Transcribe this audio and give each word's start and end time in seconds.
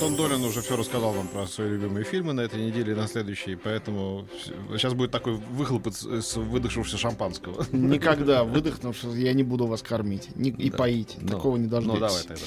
Том 0.00 0.16
Долин 0.16 0.44
уже 0.44 0.60
все 0.60 0.76
рассказал 0.76 1.12
вам 1.12 1.28
про 1.28 1.46
свои 1.46 1.68
любимые 1.70 2.04
фильмы 2.04 2.32
на 2.32 2.40
этой 2.42 2.60
неделе 2.60 2.92
и 2.92 2.96
на 2.96 3.06
следующей, 3.06 3.54
поэтому 3.54 4.26
сейчас 4.72 4.92
будет 4.92 5.10
такой 5.12 5.34
выхлоп 5.34 5.86
из 5.86 6.36
выдохнувшегося 6.36 6.98
шампанского. 6.98 7.64
Никогда 7.72 8.44
выдохнувшись, 8.44 9.14
я 9.14 9.32
не 9.32 9.44
буду 9.44 9.66
вас 9.66 9.82
кормить 9.82 10.34
не, 10.36 10.50
и 10.50 10.70
Да. 10.70 10.76
поить. 10.78 11.16
Ну, 11.20 11.28
Такого 11.28 11.56
не 11.56 11.66
должно 11.68 11.94
Ну 11.94 12.00
быть. 12.00 12.08
давай 12.08 12.22
тогда. 12.22 12.42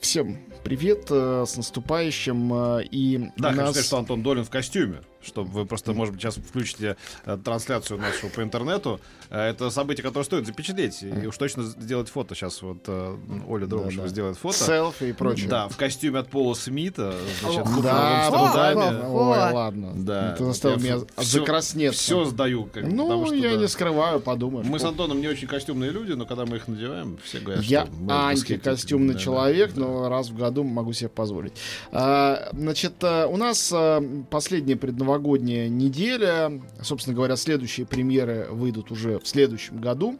Всем 0.00 0.38
привет, 0.64 1.06
э, 1.10 1.44
с 1.46 1.56
наступающим. 1.56 2.52
э, 2.52 2.84
И 2.90 3.18
Да, 3.38 3.48
у 3.48 3.50
хочу 3.52 3.60
нас... 3.62 3.70
сказать, 3.70 3.86
что 3.86 3.98
Антон 3.98 4.22
Долин 4.22 4.44
в 4.44 4.50
костюме. 4.50 5.00
Чтобы 5.22 5.50
вы 5.50 5.66
просто, 5.66 5.92
может 5.92 6.14
быть, 6.14 6.22
сейчас 6.22 6.36
включите 6.36 6.96
э, 7.24 7.38
трансляцию 7.42 8.00
нашу 8.00 8.28
по 8.28 8.42
интернету. 8.42 9.00
Э, 9.30 9.50
Это 9.50 9.70
событие, 9.70 10.02
которое 10.02 10.24
стоит 10.24 10.46
запечатлеть. 10.46 11.02
И 11.02 11.26
уж 11.26 11.36
точно 11.36 11.62
сделать 11.62 12.08
фото. 12.08 12.34
Сейчас 12.34 12.60
вот 12.62 12.78
э, 12.86 13.16
Оля 13.48 13.66
Дробышева 13.66 14.04
да. 14.04 14.08
сделает 14.08 14.36
фото. 14.36 14.56
Селфи 14.58 15.04
и 15.04 15.12
прочее. 15.12 15.48
Да, 15.48 15.68
в 15.68 15.76
костюме 15.76 16.18
от 16.18 16.28
Пола 16.28 16.54
Смита. 16.54 17.14
Значит, 17.40 17.64
Да, 17.64 17.70
в 17.70 17.82
да, 17.82 18.26
Амстердаме. 18.26 18.98
да. 19.00 19.06
О, 19.08 19.30
Ой, 19.30 19.38
о. 19.50 19.54
ладно. 19.54 19.92
Да. 19.94 20.32
Ты 20.36 20.44
заставил 20.44 20.76
Я 20.78 20.82
меня 20.82 20.96
всё- 20.98 21.22
Все 21.22 21.38
закраснеться. 21.38 22.24
сдаю. 22.24 22.64
как- 22.64 22.84
Ну, 22.84 23.04
потому 23.04 23.26
что, 23.26 23.34
я 23.36 23.50
да. 23.50 23.56
не 23.56 23.68
скрываю, 23.68 24.20
подумаешь. 24.20 24.66
Мы 24.66 24.78
с 24.78 24.84
Антоном 24.84 25.20
не 25.20 25.28
очень 25.28 25.46
костюмные 25.48 25.90
люди, 25.90 26.12
но 26.12 26.26
когда 26.26 26.46
мы 26.46 26.56
их 26.56 26.66
надеваем, 26.68 27.18
все 27.22 27.38
говорят, 27.40 27.64
Я 27.64 27.86
что 27.86 27.94
мы 27.94 28.12
антикостюмный. 28.12 29.14
Да, 29.14 29.20
человек, 29.20 29.72
да, 29.74 29.80
да. 29.80 29.86
но 29.86 30.08
раз 30.08 30.30
в 30.30 30.36
году 30.36 30.64
могу 30.64 30.92
себе 30.92 31.08
позволить. 31.08 31.52
А, 31.92 32.48
значит, 32.52 32.94
э, 33.02 33.26
у 33.26 33.36
нас 33.36 33.70
э, 33.72 34.00
последняя 34.30 34.76
предновогодняя 35.12 35.68
неделя. 35.68 36.60
Собственно 36.80 37.14
говоря, 37.14 37.36
следующие 37.36 37.86
премьеры 37.86 38.48
выйдут 38.50 38.90
уже 38.90 39.18
в 39.18 39.26
следующем 39.26 39.80
году. 39.80 40.18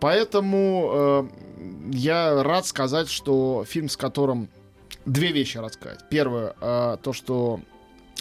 Поэтому 0.00 0.90
э, 0.92 1.28
я 1.92 2.42
рад 2.42 2.66
сказать, 2.66 3.08
что 3.08 3.64
фильм, 3.66 3.88
с 3.88 3.96
которым... 3.96 4.48
Две 5.04 5.30
вещи 5.30 5.58
рад 5.58 5.72
сказать. 5.72 6.00
Первое, 6.10 6.54
э, 6.60 6.96
то, 7.02 7.12
что... 7.12 7.60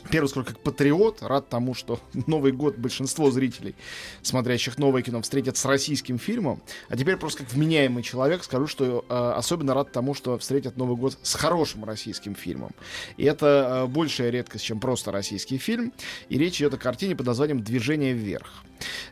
Первый 0.10 0.28
скажу, 0.28 0.46
как 0.46 0.60
патриот, 0.60 1.22
рад 1.22 1.50
тому, 1.50 1.74
что 1.74 2.00
Новый 2.28 2.52
год 2.52 2.78
большинство 2.78 3.32
зрителей, 3.32 3.76
смотрящих 4.22 4.78
новое 4.78 5.02
кино, 5.02 5.22
встретят 5.22 5.58
с 5.58 5.66
российским 5.66 6.20
фильмом. 6.20 6.62
А 6.90 6.98
теперь 6.98 7.18
просто 7.18 7.44
как 7.44 7.54
вменяемый 7.54 8.04
человек 8.04 8.44
скажу, 8.44 8.68
что 8.68 9.06
э, 9.08 9.34
особенно 9.36 9.74
рад 9.74 9.92
тому, 9.92 10.14
что 10.14 10.38
встретят 10.38 10.78
Новый 10.78 10.96
год 10.96 11.18
с 11.22 11.36
хорошим 11.36 11.84
российским 11.86 12.36
фильмом. 12.36 12.72
И 13.18 13.26
это 13.26 13.86
э, 13.86 13.88
большая 13.88 14.30
редкость, 14.30 14.64
чем 14.64 14.80
просто 14.80 15.12
российский 15.12 15.58
фильм. 15.58 15.92
И 16.30 16.38
речь 16.38 16.58
идет 16.58 16.74
о 16.74 16.78
картине 16.78 17.16
под 17.16 17.28
названием 17.28 17.62
«Движение 17.62 18.14
вверх». 18.14 18.64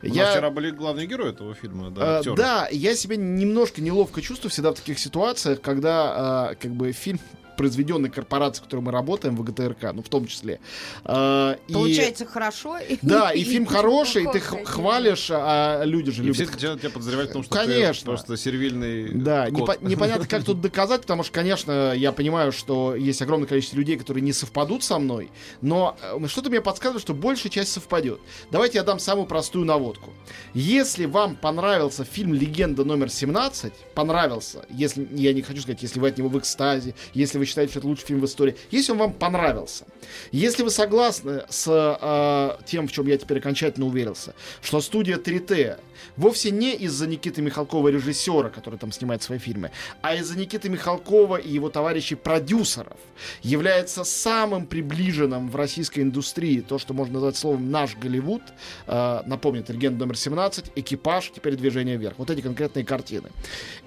У 0.02 0.07
нас 0.07 0.31
вчера 0.31 0.50
были 0.50 0.72
главные 0.72 1.07
герои 1.07 1.30
этого 1.30 1.53
фильма, 1.53 1.89
да, 1.89 2.13
Э, 2.19 2.35
да, 2.35 2.67
я 2.72 2.95
себя 2.95 3.16
немножко 3.16 3.81
неловко 3.81 4.22
чувствую 4.22 4.52
всегда 4.52 4.72
в 4.72 4.75
таких 4.75 5.00
ситуациях, 5.00 5.61
когда 5.61 6.52
э, 6.52 6.55
как 6.55 6.72
бы 6.72 6.91
фильм 6.91 7.19
произведенный 7.58 8.09
корпорацией, 8.09 8.62
в 8.62 8.66
которой 8.66 8.82
мы 8.82 8.92
работаем, 8.92 9.36
в 9.36 9.44
ГТРК, 9.44 9.94
ну, 9.94 10.02
в 10.02 10.09
том 10.09 10.28
числе. 10.28 10.59
Э, 11.06 11.56
и- 11.68 11.73
Получается 11.73 12.26
хорошо. 12.26 12.78
Да, 13.02 13.32
и 13.34 13.44
фильм 13.44 13.66
хороший, 13.66 14.23
ты 14.32 14.40
плохой. 14.40 14.66
х- 14.66 14.72
хвалишь, 14.72 15.28
а 15.32 15.84
люди 15.84 16.12
же 16.12 16.24
И 16.26 16.31
все 16.31 16.44
любят 16.44 16.58
тебя, 16.59 16.78
тебя 16.78 16.90
подозревают 16.90 17.30
в 17.31 17.34
том, 17.34 17.44
что 17.44 17.56
Конечно. 17.56 18.00
ты 18.00 18.06
просто 18.06 18.38
сервильный 18.38 19.09
Да, 19.13 19.50
кот. 19.50 19.53
непо- 19.80 19.88
непонятно, 19.88 20.28
как 20.28 20.44
тут 20.44 20.62
доказать, 20.62 21.02
потому 21.02 21.24
что, 21.24 21.31
конечно, 21.34 21.94
я 21.94 22.12
понимаю, 22.12 22.52
что 22.52 22.96
есть 22.96 23.22
огромное 23.22 23.47
количество 23.47 23.78
людей, 23.78 23.97
которые 23.97 24.22
не 24.24 24.34
совпадут 24.34 24.84
со 24.84 25.00
мной, 25.00 25.31
но 25.62 25.96
э, 26.02 26.28
что-то 26.28 26.50
мне 26.50 26.62
подсказывает, 26.62 27.02
что 27.02 27.13
большая 27.13 27.52
часть 27.52 27.72
совпадет. 27.72 28.19
Давайте 28.52 28.78
я 28.78 28.84
дам 28.84 29.00
самую 29.00 29.28
простую 29.28 29.66
наводку. 29.66 30.12
Если 30.53 31.06
вам 31.06 31.36
понравился 31.36 32.03
фильм 32.03 32.34
«Легенда 32.34 32.84
номер 32.86 33.08
17», 33.08 33.72
понравился, 33.94 34.66
если 34.69 35.08
я 35.12 35.34
не 35.34 35.42
хочу 35.42 35.62
сказать, 35.62 35.81
если 35.81 36.00
вы 36.00 36.09
от 36.09 36.18
него 36.18 36.30
в 36.30 36.38
экстазе, 36.40 36.96
если 37.13 37.38
вы 37.38 37.43
считаете, 37.46 37.72
что 37.72 37.80
это 37.80 37.88
лучший 37.88 38.06
фильм 38.08 38.22
в 38.22 38.26
истории, 38.26 38.56
если 38.72 38.92
он 38.92 38.98
вам 38.98 39.14
понравился, 39.14 39.86
если 40.31 40.64
вы 40.64 40.70
согласны 40.70 41.44
с 41.50 41.68
э, 41.68 42.66
тем, 42.66 42.88
в 42.88 42.92
чем 42.92 43.08
я 43.08 43.18
теперь 43.18 43.40
окончательно 43.40 43.86
уверился, 43.86 44.34
что 44.62 44.81
студия 44.81 45.18
3T 45.18 45.80
вовсе 46.18 46.52
не 46.52 46.76
из-за 46.76 47.08
Никиты 47.08 47.42
Михалкова, 47.42 47.90
режиссера, 47.90 48.50
который 48.50 48.78
там 48.78 48.92
снимает 48.92 49.24
свои 49.24 49.40
фильмы, 49.40 49.72
а 50.02 50.16
из-за 50.16 50.38
Никиты 50.38 50.70
Михалкова 50.70 51.38
и 51.38 51.52
его 51.52 51.70
товарищей 51.70 52.16
продюсеров 52.16 52.98
является 53.42 54.04
самым 54.04 54.66
приближенным 54.66 55.50
в 55.50 55.56
российской 55.56 56.02
индустрии, 56.02 56.62
то, 56.62 56.80
что 56.80 56.94
можно 56.94 57.16
назвать 57.16 57.38
словом 57.38 57.72
«наш 57.72 57.96
Голливуд», 57.96 58.42
э, 58.88 59.22
напомню, 59.25 59.62
это 59.62 59.74
«Легенда 59.74 60.06
номер 60.06 60.16
17», 60.16 60.72
«Экипаж», 60.75 61.31
теперь 61.34 61.56
«Движение 61.56 61.98
вверх». 61.98 62.16
Вот 62.18 62.30
эти 62.30 62.42
конкретные 62.42 62.86
картины. 62.86 63.30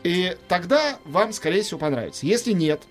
И 0.03 0.37
тогда 0.49 0.99
вам, 1.05 1.33
скорее 1.33 1.63
всего, 1.63 1.79
понравится. 1.79 2.27
Если 2.27 2.53
нет, 2.53 2.83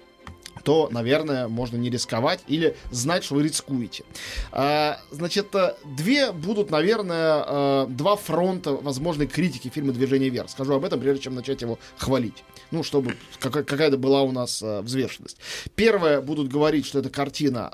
то, 0.65 0.89
наверное, 0.91 1.47
можно 1.47 1.77
не 1.77 1.91
рисковать 1.91 2.39
или 2.47 2.75
знать, 2.91 3.23
что 3.23 3.35
вы 3.35 3.43
рискуете. 3.43 4.03
А, 4.51 4.99
значит, 5.11 5.53
э, 5.53 5.75
две 5.85 6.31
будут, 6.31 6.71
наверное, 6.71 7.43
э, 7.47 7.85
два 7.89 8.15
фронта 8.15 8.71
возможной 8.71 9.27
критики 9.27 9.69
фильма 9.69 9.93
«Движение 9.93 10.29
вверх». 10.29 10.49
Скажу 10.49 10.73
об 10.73 10.83
этом, 10.83 10.99
прежде 10.99 11.21
чем 11.23 11.35
начать 11.35 11.61
его 11.61 11.77
хвалить. 11.97 12.43
Ну, 12.71 12.81
чтобы 12.83 13.15
какая- 13.39 13.63
какая-то 13.63 13.97
была 13.97 14.23
у 14.23 14.31
нас 14.31 14.61
э, 14.63 14.81
взвешенность. 14.81 15.37
Первое, 15.75 16.19
будут 16.19 16.47
говорить, 16.47 16.87
что 16.87 16.99
это 16.99 17.09
картина, 17.11 17.71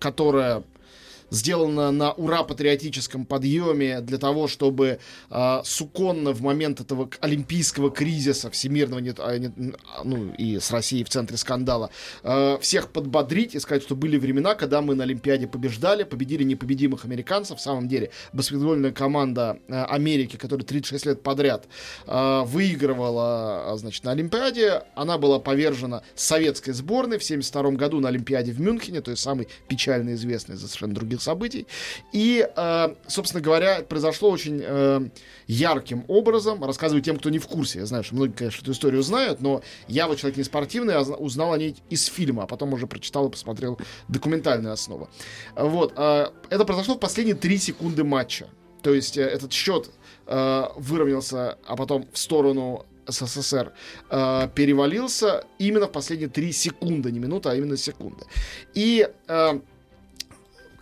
которая 0.00 0.64
сделана 1.30 1.90
на 1.90 2.12
ура-патриотическом 2.12 3.26
подъеме 3.26 4.00
для 4.00 4.18
того, 4.18 4.48
чтобы 4.48 4.98
э, 5.30 5.60
суконно 5.64 6.32
в 6.32 6.42
момент 6.42 6.80
этого 6.80 7.08
олимпийского 7.20 7.90
кризиса 7.90 8.50
всемирного, 8.50 9.00
нет, 9.00 9.18
а, 9.20 9.36
нет, 9.38 9.52
а, 9.96 10.04
ну 10.04 10.32
и 10.38 10.58
с 10.58 10.70
Россией 10.70 11.04
в 11.04 11.08
центре 11.08 11.36
скандала, 11.36 11.90
э, 12.22 12.58
всех 12.60 12.90
подбодрить 12.90 13.54
и 13.54 13.60
сказать, 13.60 13.82
что 13.82 13.96
были 13.96 14.16
времена, 14.16 14.54
когда 14.54 14.80
мы 14.80 14.94
на 14.94 15.04
Олимпиаде 15.04 15.46
побеждали, 15.46 16.04
победили 16.04 16.44
непобедимых 16.44 17.04
американцев. 17.04 17.58
В 17.58 17.60
самом 17.60 17.88
деле, 17.88 18.10
баскетбольная 18.32 18.92
команда 18.92 19.58
э, 19.68 19.82
Америки, 19.84 20.36
которая 20.36 20.66
36 20.66 21.06
лет 21.06 21.22
подряд 21.22 21.66
э, 22.06 22.42
выигрывала, 22.44 23.74
значит, 23.76 24.04
на 24.04 24.12
Олимпиаде, 24.12 24.82
она 24.94 25.18
была 25.18 25.38
повержена 25.38 26.02
советской 26.14 26.72
сборной 26.72 27.18
в 27.18 27.24
72 27.24 27.72
году 27.72 28.00
на 28.00 28.08
Олимпиаде 28.08 28.52
в 28.52 28.60
Мюнхене, 28.60 29.00
то 29.00 29.10
есть 29.10 29.22
самый 29.22 29.48
печально 29.68 30.14
известный 30.14 30.54
из-за 30.54 30.68
совершенно 30.68 30.94
других 31.14 31.22
событий. 31.22 31.66
И, 32.12 32.46
э, 32.56 32.94
собственно 33.06 33.42
говоря, 33.42 33.82
произошло 33.88 34.30
очень 34.30 34.60
э, 34.62 35.08
ярким 35.46 36.04
образом. 36.08 36.62
Рассказываю 36.64 37.02
тем, 37.02 37.16
кто 37.18 37.30
не 37.30 37.38
в 37.38 37.46
курсе. 37.46 37.80
Я 37.80 37.86
знаю, 37.86 38.04
что 38.04 38.14
многие, 38.14 38.32
конечно, 38.32 38.62
эту 38.62 38.72
историю 38.72 39.02
знают, 39.02 39.40
но 39.40 39.62
я, 39.88 40.06
вот 40.06 40.18
человек 40.18 40.36
не 40.36 40.44
спортивный, 40.44 40.94
а 40.94 41.04
зна- 41.04 41.16
узнал 41.16 41.52
о 41.52 41.58
ней 41.58 41.76
из 41.90 42.06
фильма, 42.06 42.42
а 42.42 42.46
потом 42.46 42.72
уже 42.72 42.86
прочитал 42.86 43.28
и 43.28 43.30
посмотрел 43.30 43.78
документальную 44.08 44.72
основу. 44.72 45.08
Вот. 45.56 45.92
э, 45.96 46.26
это 46.50 46.64
произошло 46.64 46.94
в 46.94 46.98
последние 46.98 47.36
три 47.36 47.58
секунды 47.58 48.04
матча. 48.04 48.46
То 48.82 48.94
есть 48.94 49.16
э, 49.16 49.22
этот 49.22 49.52
счет 49.52 49.90
э, 50.26 50.64
выровнялся, 50.76 51.58
а 51.66 51.76
потом 51.76 52.06
в 52.12 52.18
сторону 52.18 52.84
СССР 53.06 53.72
э, 54.10 54.48
перевалился 54.54 55.44
именно 55.58 55.86
в 55.86 55.92
последние 55.92 56.28
три 56.28 56.52
секунды, 56.52 57.12
не 57.12 57.18
минуты, 57.18 57.48
а 57.50 57.54
именно 57.54 57.76
секунды. 57.76 58.24
И 58.74 59.08
э, 59.28 59.60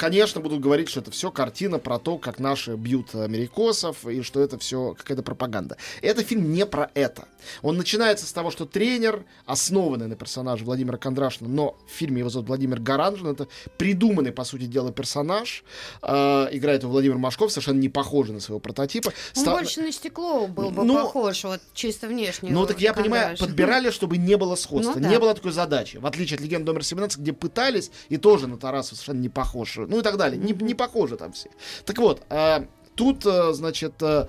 конечно, 0.03 0.41
будут 0.41 0.59
говорить, 0.59 0.89
что 0.89 0.99
это 0.99 1.13
все 1.13 1.31
картина 1.31 1.79
про 1.79 2.01
то, 2.01 2.19
как 2.19 2.41
наши 2.41 2.75
бьют 2.75 3.15
америкосов, 3.15 4.05
и 4.05 4.23
что 4.23 4.41
это 4.41 4.59
все 4.59 4.95
какая-то 4.99 5.23
пропаганда. 5.23 5.77
Это 6.01 6.25
фильм 6.25 6.53
не 6.53 6.67
про 6.67 6.91
это. 6.95 7.29
Он 7.63 7.77
начинается 7.77 8.27
с 8.27 8.33
того, 8.33 8.51
что 8.51 8.67
тренер, 8.67 9.25
основанный 9.47 10.09
на 10.09 10.17
персонаже 10.17 10.65
Владимира 10.65 10.97
Кондрашина, 10.99 11.49
но 11.49 11.77
в 11.87 11.93
фильме 11.93 12.19
его 12.19 12.31
зовут 12.31 12.49
Владимир 12.49 12.81
Гаранжин, 12.81 13.29
это 13.29 13.47
придуманный, 13.79 14.33
по 14.33 14.43
сути 14.43 14.65
дела, 14.65 14.91
персонаж. 14.91 15.63
Э, 16.03 16.49
играет 16.51 16.83
его 16.83 16.91
Владимир 16.91 17.19
Машков, 17.19 17.53
совершенно 17.53 17.79
не 17.79 17.89
похожий 17.89 18.35
на 18.35 18.41
своего 18.41 18.59
прототипа. 18.59 19.13
Он 19.37 19.43
Ста- 19.43 19.53
больше 19.53 19.83
на 19.83 19.93
стекло 19.93 20.49
был 20.49 20.71
бы 20.71 20.83
Ну, 20.85 20.95
похож, 20.95 21.45
вот 21.45 21.61
чисто 21.75 22.09
внешне. 22.09 22.51
ну, 22.51 22.67
так 22.67 22.81
я 22.81 22.93
понимаю, 22.93 23.29
Кондрашин. 23.29 23.47
подбирали, 23.47 23.91
чтобы 23.91 24.17
не 24.19 24.37
было 24.37 24.57
сходства. 24.57 24.95
Ну, 24.97 25.01
да. 25.03 25.09
Не 25.09 25.21
было 25.21 25.33
такой 25.35 25.53
задачи. 25.53 25.99
В 25.99 26.07
отличие 26.07 26.37
от 26.39 26.43
легенды 26.43 26.67
номер 26.67 26.85
17, 26.85 27.19
где 27.19 27.33
пытались, 27.33 27.93
и 28.09 28.17
тоже 28.17 28.49
на 28.49 28.57
Тарасова 28.59 28.97
совершенно 28.97 29.21
не 29.21 29.29
похож. 29.29 29.79
Ну 29.93 29.99
и 29.99 30.03
так 30.03 30.17
далее. 30.17 30.41
Не, 30.43 30.55
не 30.55 30.73
похожи 30.75 31.19
там 31.19 31.33
все. 31.33 31.51
Так 31.85 31.99
вот, 31.99 32.23
а, 32.31 32.65
тут, 32.95 33.27
а, 33.27 33.53
значит, 33.53 34.03
а, 34.03 34.27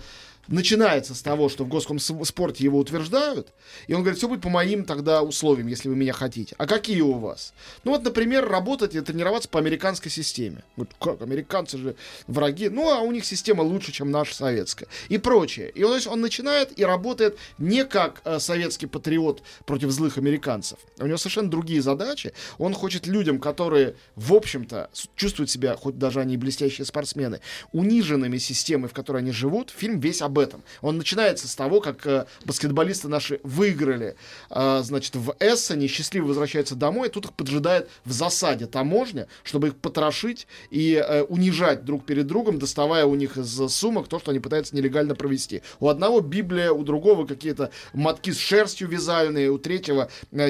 начинается 0.53 1.15
с 1.15 1.21
того, 1.21 1.49
что 1.49 1.63
в 1.63 1.67
Госкомспорте 1.67 2.63
его 2.63 2.77
утверждают, 2.77 3.49
и 3.87 3.93
он 3.93 4.01
говорит, 4.01 4.19
все 4.19 4.27
будет 4.27 4.41
по 4.41 4.49
моим 4.49 4.85
тогда 4.85 5.23
условиям, 5.23 5.67
если 5.67 5.89
вы 5.89 5.95
меня 5.95 6.13
хотите. 6.13 6.55
А 6.59 6.67
какие 6.67 7.01
у 7.01 7.13
вас? 7.13 7.53
Ну 7.83 7.91
вот, 7.91 8.03
например, 8.03 8.47
работать 8.47 8.93
и 8.95 9.01
тренироваться 9.01 9.49
по 9.49 9.59
американской 9.59 10.11
системе. 10.11 10.63
Вот 10.75 10.89
как, 10.99 11.21
американцы 11.21 11.77
же 11.77 11.95
враги. 12.27 12.69
Ну, 12.69 12.89
а 12.91 12.99
у 12.99 13.11
них 13.11 13.25
система 13.25 13.61
лучше, 13.61 13.91
чем 13.91 14.11
наша 14.11 14.35
советская. 14.35 14.87
И 15.09 15.17
прочее. 15.17 15.71
И 15.71 15.81
то 15.81 15.95
есть, 15.95 16.07
он 16.07 16.21
начинает 16.21 16.77
и 16.77 16.85
работает 16.85 17.37
не 17.57 17.83
как 17.85 18.21
э, 18.23 18.39
советский 18.39 18.85
патриот 18.85 19.41
против 19.65 19.89
злых 19.91 20.17
американцев. 20.17 20.79
У 20.99 21.05
него 21.05 21.17
совершенно 21.17 21.49
другие 21.49 21.81
задачи. 21.81 22.33
Он 22.57 22.73
хочет 22.73 23.07
людям, 23.07 23.39
которые, 23.39 23.95
в 24.15 24.33
общем-то, 24.33 24.89
чувствуют 25.15 25.49
себя, 25.49 25.75
хоть 25.75 25.97
даже 25.97 26.19
они 26.19 26.37
блестящие 26.37 26.85
спортсмены, 26.85 27.41
униженными 27.71 28.37
системой, 28.37 28.89
в 28.89 28.93
которой 28.93 29.19
они 29.19 29.31
живут, 29.31 29.71
фильм 29.75 29.99
весь 29.99 30.21
об 30.21 30.37
этом. 30.37 30.42
Он 30.81 30.97
начинается 30.97 31.47
с 31.47 31.55
того, 31.55 31.81
как 31.81 32.05
э, 32.05 32.25
баскетболисты 32.45 33.07
наши 33.07 33.39
выиграли, 33.43 34.15
э, 34.49 34.81
значит, 34.83 35.15
в 35.15 35.35
Эссене, 35.39 35.87
счастливо 35.87 36.27
возвращаются 36.27 36.75
домой, 36.75 37.07
и 37.07 37.11
тут 37.11 37.25
их 37.25 37.33
поджидает 37.33 37.89
в 38.05 38.11
засаде 38.11 38.65
таможня, 38.65 39.27
чтобы 39.43 39.69
их 39.69 39.75
потрошить 39.75 40.47
и 40.69 40.95
э, 40.95 41.23
унижать 41.23 41.85
друг 41.85 42.05
перед 42.05 42.27
другом, 42.27 42.59
доставая 42.59 43.05
у 43.05 43.15
них 43.15 43.37
из 43.37 43.73
сумок 43.73 44.07
то, 44.07 44.19
что 44.19 44.31
они 44.31 44.39
пытаются 44.39 44.75
нелегально 44.75 45.15
провести. 45.15 45.61
У 45.79 45.89
одного 45.89 46.21
Библия, 46.21 46.71
у 46.71 46.83
другого 46.83 47.25
какие-то 47.25 47.71
мотки 47.93 48.31
с 48.31 48.37
шерстью 48.37 48.87
вязальные, 48.87 49.51
у 49.51 49.57
третьего 49.57 50.09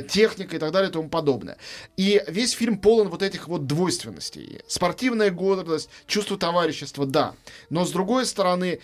техника 0.09 0.55
и 0.55 0.59
так 0.59 0.71
далее 0.71 0.89
и 0.89 0.93
тому 0.93 1.09
подобное. 1.09 1.57
И 1.97 2.23
весь 2.27 2.51
фильм 2.51 2.77
полон 2.77 3.09
вот 3.09 3.21
этих 3.21 3.47
вот 3.47 3.67
двойственностей. 3.67 4.61
Спортивная 4.67 5.31
гордость, 5.31 5.89
чувство 6.07 6.37
товарищества, 6.37 7.05
да. 7.05 7.33
Но 7.69 7.85
с 7.85 7.91
другой 7.91 8.25
стороны, 8.25 8.79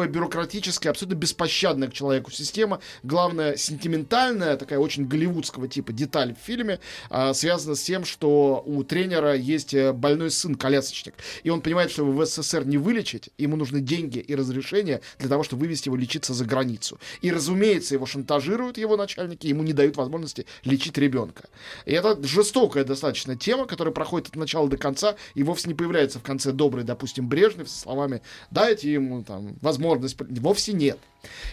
неповоротливая, 0.00 0.08
бюрократическая, 0.08 0.90
абсолютно 0.90 1.16
беспощадная 1.16 1.88
к 1.88 1.92
человеку 1.92 2.30
система. 2.30 2.80
Главное, 3.02 3.56
сентиментальная, 3.56 4.56
такая 4.56 4.78
очень 4.78 5.06
голливудского 5.06 5.68
типа 5.68 5.92
деталь 5.92 6.34
в 6.34 6.44
фильме, 6.44 6.78
а, 7.08 7.32
связана 7.34 7.74
с 7.74 7.82
тем, 7.82 8.04
что 8.04 8.62
у 8.66 8.82
тренера 8.84 9.34
есть 9.34 9.74
э, 9.74 9.92
больной 9.92 10.30
сын, 10.30 10.54
колясочник. 10.54 11.14
И 11.44 11.50
он 11.50 11.60
понимает, 11.60 11.90
что 11.90 12.02
его 12.02 12.12
в 12.12 12.26
СССР 12.26 12.64
не 12.64 12.78
вылечить, 12.78 13.30
ему 13.38 13.56
нужны 13.56 13.80
деньги 13.80 14.18
и 14.18 14.34
разрешения 14.34 15.00
для 15.18 15.28
того, 15.28 15.42
чтобы 15.42 15.60
вывести 15.60 15.88
его 15.88 15.96
лечиться 15.96 16.34
за 16.34 16.44
границу. 16.44 16.98
И, 17.22 17.30
разумеется, 17.30 17.94
его 17.94 18.06
шантажируют 18.06 18.78
его 18.78 18.96
начальники, 18.96 19.46
ему 19.46 19.62
не 19.62 19.72
дают 19.72 19.96
возможности 19.96 20.46
лечить 20.64 20.98
ребенка. 20.98 21.44
И 21.86 21.92
это 21.92 22.18
жестокая 22.22 22.84
достаточно 22.84 23.36
тема, 23.36 23.66
которая 23.66 23.92
проходит 23.92 24.28
от 24.28 24.36
начала 24.36 24.68
до 24.68 24.76
конца 24.76 25.16
и 25.34 25.42
вовсе 25.42 25.68
не 25.68 25.74
появляется 25.74 26.18
в 26.18 26.22
конце 26.22 26.52
добрый, 26.52 26.84
допустим, 26.84 27.28
Брежнев 27.28 27.68
со 27.68 27.80
словами 27.80 28.22
«дайте 28.50 28.92
ему 28.92 29.22
там 29.22 29.56
возможность». 29.60 29.89
Вовсе 30.40 30.72
нет. 30.72 30.98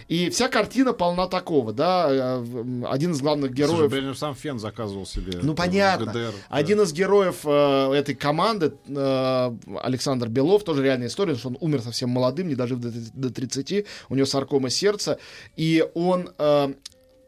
И 0.08 0.30
вся 0.30 0.48
картина 0.48 0.94
полна 0.94 1.28
такого, 1.28 1.74
да, 1.74 2.08
э, 2.10 2.84
один 2.88 3.12
из 3.12 3.22
главных 3.22 3.52
Слушай, 3.52 3.68
героев... 3.68 3.92
Брежнев 3.92 4.18
сам 4.18 4.36
фен 4.36 4.60
заказывал 4.60 5.06
себе. 5.06 5.40
Ну 5.42 5.54
э, 5.54 5.56
понятно. 5.56 6.12
ГДР. 6.12 6.34
Один 6.50 6.82
из 6.82 6.94
героев 6.94 7.40
э, 7.44 7.94
этой 7.94 8.16
команды, 8.16 8.74
э, 8.88 9.52
Александр 9.82 10.30
Белов, 10.30 10.64
тоже 10.64 10.84
реальная 10.84 11.08
история, 11.08 11.36
что 11.36 11.50
он 11.50 11.58
умер 11.60 11.82
совсем 11.82 12.10
молодым, 12.10 12.48
не 12.48 12.56
дожив 12.56 12.80
до, 12.80 12.92
до 13.14 13.30
30, 13.30 13.86
у 14.10 14.16
него 14.16 14.26
саркома 14.26 14.70
сердца, 14.70 15.20
и 15.58 15.86
он 15.94 16.30
э, 16.38 16.74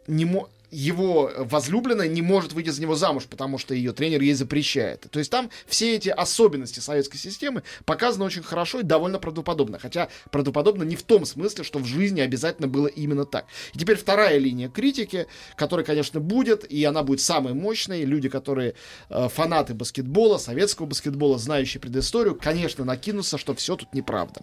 не 0.07 0.25
мо- 0.25 0.49
его 0.71 1.31
возлюбленная 1.37 2.07
не 2.07 2.21
может 2.21 2.53
выйти 2.53 2.69
за 2.69 2.81
него 2.81 2.95
замуж, 2.95 3.25
потому 3.29 3.57
что 3.57 3.73
ее 3.73 3.91
тренер 3.91 4.21
ей 4.21 4.33
запрещает. 4.33 5.07
То 5.09 5.19
есть 5.19 5.31
там 5.31 5.49
все 5.65 5.95
эти 5.95 6.09
особенности 6.09 6.79
советской 6.79 7.17
системы 7.17 7.63
показаны 7.85 8.25
очень 8.25 8.43
хорошо 8.43 8.79
и 8.79 8.83
довольно 8.83 9.19
правдоподобно. 9.19 9.79
Хотя 9.79 10.09
правдоподобно 10.31 10.83
не 10.83 10.95
в 10.95 11.03
том 11.03 11.25
смысле, 11.25 11.63
что 11.63 11.79
в 11.79 11.85
жизни 11.85 12.21
обязательно 12.21 12.67
было 12.67 12.87
именно 12.87 13.25
так. 13.25 13.45
И 13.73 13.79
теперь 13.79 13.97
вторая 13.97 14.37
линия 14.37 14.69
критики, 14.69 15.27
которая, 15.55 15.85
конечно, 15.85 16.19
будет, 16.19 16.69
и 16.69 16.83
она 16.83 17.03
будет 17.03 17.21
самой 17.21 17.53
мощной. 17.53 18.03
Люди, 18.03 18.29
которые 18.29 18.75
э, 19.09 19.29
фанаты 19.29 19.73
баскетбола, 19.73 20.37
советского 20.37 20.85
баскетбола, 20.85 21.37
знающие 21.37 21.81
предысторию, 21.81 22.35
конечно, 22.35 22.85
накинутся, 22.85 23.37
что 23.37 23.53
все 23.55 23.75
тут 23.75 23.93
неправда. 23.93 24.41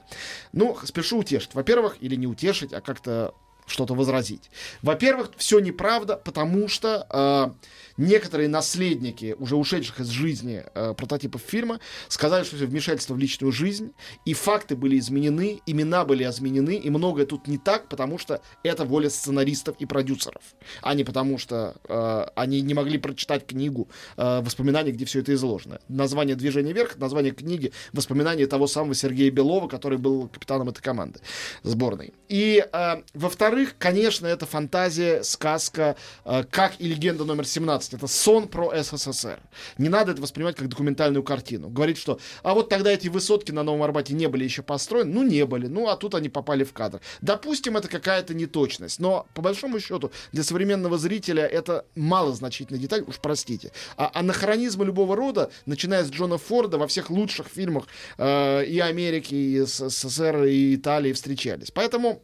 Ну, 0.53 0.77
спешу 0.85 1.19
утешить. 1.19 1.55
Во-первых, 1.55 1.97
или 2.01 2.17
не 2.17 2.27
утешить, 2.27 2.73
а 2.73 2.81
как-то 2.81 3.35
что-то 3.67 3.95
возразить. 3.95 4.51
Во-первых, 4.83 5.33
все 5.37 5.59
неправда, 5.59 6.17
потому 6.17 6.69
что 6.69 7.07
э, 7.11 7.67
некоторые 7.97 8.49
наследники 8.49 9.35
уже 9.39 9.57
ушедших 9.57 10.01
из 10.01 10.09
жизни 10.09 10.65
э, 10.75 10.95
прототипов 10.95 11.43
фильма 11.43 11.81
сказали, 12.09 12.45
что 12.45 12.57
это 12.57 12.67
вмешательство 12.67 13.15
в 13.15 13.19
личную 13.19 13.53
жизнь, 13.53 13.93
и 14.25 14.35
факты 14.35 14.77
были 14.77 14.99
изменены, 14.99 15.61
имена 15.67 16.05
были 16.05 16.25
изменены, 16.25 16.77
и 16.77 16.91
многое 16.91 17.27
тут 17.27 17.47
не 17.47 17.59
так, 17.59 17.89
потому 17.89 18.19
что 18.19 18.41
это 18.63 18.85
воля 18.85 19.11
сценаристов 19.11 19.77
и 19.79 19.87
продюсеров, 19.87 20.43
а 20.83 20.95
не 20.95 21.05
потому 21.05 21.39
что 21.39 21.77
э, 21.89 22.27
они 22.35 22.61
не 22.61 22.75
могли 22.75 22.99
прочитать 22.99 23.47
книгу 23.47 23.89
э, 24.17 24.41
воспоминаний, 24.41 24.93
где 24.93 25.05
все 25.05 25.21
это 25.21 25.35
изложено. 25.35 25.81
Название 25.89 26.37
«Движение 26.37 26.73
вверх», 26.73 26.99
название 26.99 27.33
книги, 27.33 27.73
воспоминания 27.93 28.47
того 28.47 28.67
самого 28.67 28.95
Сергея 28.95 29.31
Белова, 29.31 29.69
который 29.69 29.99
был 29.99 30.29
капитаном 30.29 30.69
этой 30.69 30.83
команды 30.83 31.21
сборной. 31.63 32.13
И, 32.29 32.65
э, 32.73 33.03
во-вторых, 33.15 33.75
конечно, 33.79 34.27
это 34.27 34.47
фантазия, 34.47 35.23
сказка, 35.23 35.97
э, 36.25 36.45
как 36.51 36.81
и 36.81 36.89
легенда 36.89 37.25
номер 37.25 37.47
17. 37.47 37.86
Это 37.95 38.07
сон 38.07 38.49
про 38.49 38.73
СССР. 38.83 39.41
Не 39.79 39.89
надо 39.89 40.13
это 40.13 40.23
воспринимать 40.23 40.57
как 40.57 40.69
документальную 40.69 41.23
картину. 41.23 41.69
Говорит, 41.69 41.99
что, 41.99 42.19
а 42.43 42.55
вот 42.55 42.69
тогда 42.69 42.91
эти 42.91 43.09
высотки 43.09 43.53
на 43.53 43.63
Новом 43.63 43.83
Арбате 43.83 44.15
не 44.15 44.29
были 44.29 44.45
еще 44.45 44.63
построены. 44.63 45.13
Ну, 45.13 45.23
не 45.23 45.45
были. 45.47 45.67
Ну, 45.67 45.89
а 45.89 45.97
тут 45.97 46.15
они 46.15 46.29
попали 46.29 46.65
в 46.65 46.73
кадр. 46.73 47.01
Допустим, 47.21 47.77
это 47.77 47.89
какая-то 47.89 48.35
неточность. 48.35 48.99
Но, 48.99 49.27
по 49.35 49.43
большому 49.43 49.81
счету, 49.81 50.11
для 50.33 50.43
современного 50.43 50.99
зрителя 50.99 51.45
это 51.47 51.85
малозначительная 51.95 52.81
деталь, 52.81 53.03
уж 53.07 53.19
простите. 53.19 53.73
А 53.97 54.11
анахронизмы 54.15 54.85
любого 54.85 55.17
рода, 55.17 55.51
начиная 55.67 56.05
с 56.05 56.11
Джона 56.11 56.39
Форда, 56.39 56.79
во 56.79 56.87
всех 56.87 57.11
лучших 57.11 57.49
фильмах 57.49 57.85
э, 58.19 58.65
и 58.65 58.79
Америки, 58.79 59.35
и 59.35 59.61
СССР, 59.61 60.45
и 60.45 60.75
Италии 60.77 61.13
встречались. 61.13 61.71
Поэтому 61.71 62.23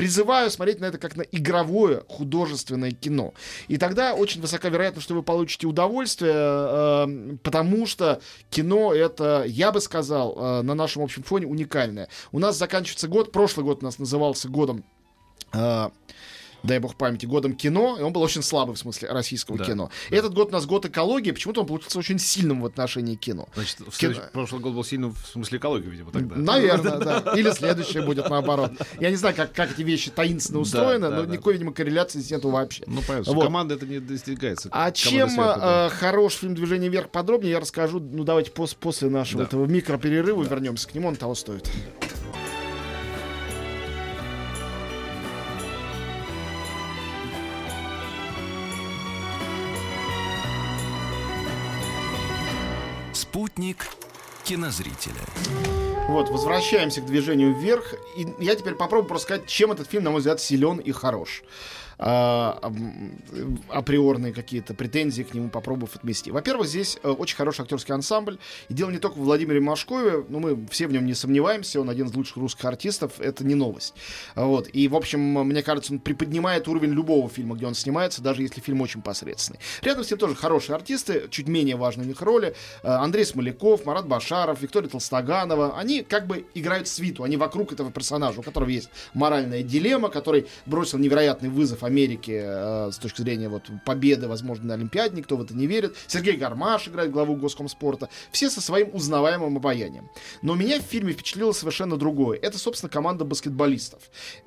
призываю 0.00 0.50
смотреть 0.50 0.80
на 0.80 0.86
это 0.86 0.96
как 0.96 1.14
на 1.14 1.20
игровое 1.30 2.04
художественное 2.08 2.90
кино. 2.90 3.34
И 3.68 3.76
тогда 3.76 4.14
очень 4.14 4.40
высока 4.40 4.70
вероятность, 4.70 5.04
что 5.04 5.14
вы 5.14 5.22
получите 5.22 5.66
удовольствие, 5.66 6.32
э, 6.34 7.36
потому 7.42 7.84
что 7.84 8.22
кино 8.48 8.94
это, 8.94 9.44
я 9.46 9.72
бы 9.72 9.80
сказал, 9.82 10.34
э, 10.38 10.62
на 10.62 10.74
нашем 10.74 11.02
общем 11.02 11.22
фоне 11.22 11.46
уникальное. 11.46 12.08
У 12.32 12.38
нас 12.38 12.56
заканчивается 12.56 13.08
год, 13.08 13.30
прошлый 13.30 13.66
год 13.66 13.82
у 13.82 13.84
нас 13.84 13.98
назывался 13.98 14.48
годом 14.48 14.84
э, 15.52 15.90
дай 16.62 16.78
бог 16.78 16.94
памяти, 16.94 17.26
годом 17.26 17.54
кино, 17.54 17.96
и 17.98 18.02
он 18.02 18.12
был 18.12 18.22
очень 18.22 18.42
слабый 18.42 18.74
в 18.74 18.78
смысле 18.78 19.10
российского 19.10 19.58
Да, 19.58 19.64
кино. 19.64 19.90
да. 20.10 20.16
Этот 20.16 20.34
год 20.34 20.48
у 20.48 20.52
нас 20.52 20.66
год 20.66 20.86
экологии, 20.86 21.30
почему-то 21.30 21.62
он 21.62 21.66
получился 21.66 21.98
очень 21.98 22.18
сильным 22.18 22.62
в 22.62 22.66
отношении 22.66 23.14
кино. 23.14 23.48
Значит, 23.54 23.78
в 23.88 23.96
Кино- 23.98 24.14
прошлый 24.32 24.60
год 24.60 24.74
был 24.74 24.84
сильно 24.84 25.08
в 25.10 25.16
смысле 25.32 25.58
экологии, 25.58 25.88
видимо, 25.88 26.10
тогда. 26.12 26.36
Наверное, 26.36 26.98
да. 27.22 27.32
Или 27.36 27.50
следующее 27.50 28.02
будет 28.04 28.28
наоборот. 28.28 28.72
Я 29.00 29.10
не 29.10 29.16
знаю, 29.16 29.34
как, 29.34 29.52
как 29.52 29.72
эти 29.72 29.82
вещи 29.82 30.10
таинственно 30.10 30.60
устроены, 30.60 31.08
да, 31.08 31.16
но 31.16 31.22
да. 31.24 31.32
никакой, 31.32 31.54
видимо, 31.54 31.72
корреляции 31.72 32.18
здесь 32.20 32.32
нету 32.32 32.50
вообще. 32.50 32.84
Ну, 32.86 33.00
понятно, 33.06 33.32
Вот. 33.32 33.44
команда 33.44 33.74
это 33.74 33.86
не 33.86 33.98
достигается. 34.00 34.68
А 34.72 34.90
чем 34.92 35.28
сверху, 35.30 35.36
да. 35.60 35.86
э, 35.86 35.90
хорош 35.96 36.34
фильм 36.34 36.54
«Движение 36.54 36.90
вверх» 36.90 37.10
подробнее, 37.10 37.52
я 37.52 37.60
расскажу, 37.60 38.00
ну, 38.00 38.24
давайте 38.24 38.50
пос- 38.50 38.76
после 38.78 39.08
нашего 39.08 39.38
Да. 39.42 39.48
этого 39.48 39.66
микроперерыва 39.66 40.42
вернемся 40.42 40.88
к 40.88 40.94
нему, 40.94 41.08
он 41.08 41.16
того 41.16 41.34
стоит. 41.34 41.66
Спутник 41.66 42.09
кинозрителя. 54.50 55.22
Вот, 56.08 56.28
возвращаемся 56.28 57.00
к 57.00 57.06
движению 57.06 57.54
вверх. 57.54 57.94
И 58.16 58.26
я 58.40 58.56
теперь 58.56 58.74
попробую 58.74 59.06
просто 59.06 59.26
сказать, 59.26 59.46
чем 59.46 59.70
этот 59.70 59.88
фильм, 59.88 60.02
на 60.02 60.10
мой 60.10 60.18
взгляд, 60.18 60.40
силен 60.40 60.78
и 60.78 60.90
хорош. 60.90 61.44
А, 62.02 62.58
априорные 63.68 64.32
какие-то 64.32 64.72
претензии 64.72 65.22
к 65.22 65.34
нему 65.34 65.50
попробовав 65.50 65.96
отмести. 65.96 66.30
Во-первых, 66.30 66.66
здесь 66.66 66.98
э, 67.02 67.10
очень 67.10 67.36
хороший 67.36 67.60
актерский 67.60 67.92
ансамбль. 67.92 68.38
И 68.70 68.74
дело 68.74 68.88
не 68.90 68.96
только 68.96 69.18
в 69.18 69.20
Владимире 69.20 69.60
Машкове, 69.60 70.24
но 70.30 70.38
мы 70.38 70.66
все 70.70 70.86
в 70.86 70.92
нем 70.92 71.04
не 71.04 71.12
сомневаемся, 71.12 71.78
он 71.78 71.90
один 71.90 72.06
из 72.06 72.14
лучших 72.14 72.38
русских 72.38 72.64
артистов, 72.64 73.20
это 73.20 73.44
не 73.44 73.54
новость. 73.54 73.92
Вот. 74.34 74.70
И, 74.72 74.88
в 74.88 74.96
общем, 74.96 75.20
мне 75.20 75.62
кажется, 75.62 75.92
он 75.92 75.98
приподнимает 75.98 76.68
уровень 76.68 76.92
любого 76.92 77.28
фильма, 77.28 77.54
где 77.54 77.66
он 77.66 77.74
снимается, 77.74 78.22
даже 78.22 78.40
если 78.40 78.62
фильм 78.62 78.80
очень 78.80 79.02
посредственный. 79.02 79.60
Рядом 79.82 80.02
с 80.02 80.10
ним 80.10 80.18
тоже 80.18 80.34
хорошие 80.34 80.76
артисты, 80.76 81.28
чуть 81.28 81.48
менее 81.48 81.76
важные 81.76 82.06
у 82.06 82.08
них 82.08 82.22
роли. 82.22 82.54
Э, 82.82 82.92
Андрей 82.92 83.26
Смоляков, 83.26 83.84
Марат 83.84 84.08
Башаров, 84.08 84.62
Виктория 84.62 84.88
Толстоганова. 84.88 85.78
Они 85.78 86.02
как 86.02 86.26
бы 86.26 86.46
играют 86.54 86.88
свиту, 86.88 87.24
они 87.24 87.36
вокруг 87.36 87.74
этого 87.74 87.92
персонажа, 87.92 88.40
у 88.40 88.42
которого 88.42 88.70
есть 88.70 88.88
моральная 89.12 89.62
дилемма, 89.62 90.08
который 90.08 90.46
бросил 90.64 90.98
невероятный 90.98 91.50
вызов 91.50 91.84
Америке 91.90 92.42
э, 92.44 92.90
с 92.92 92.98
точки 92.98 93.22
зрения 93.22 93.48
вот 93.48 93.70
победы, 93.84 94.28
возможно, 94.28 94.68
на 94.68 94.74
Олимпиаде, 94.74 95.16
никто 95.16 95.36
в 95.36 95.42
это 95.42 95.54
не 95.54 95.66
верит. 95.66 95.96
Сергей 96.06 96.36
Гармаш 96.36 96.88
играет 96.88 97.10
главу 97.10 97.36
Госкомспорта. 97.36 98.08
Все 98.30 98.50
со 98.50 98.60
своим 98.60 98.94
узнаваемым 98.94 99.56
обаянием. 99.56 100.10
Но 100.42 100.54
меня 100.54 100.78
в 100.78 100.82
фильме 100.82 101.12
впечатлило 101.12 101.52
совершенно 101.52 101.96
другое. 101.96 102.38
Это, 102.40 102.58
собственно, 102.58 102.90
команда 102.90 103.24
баскетболистов. 103.24 104.02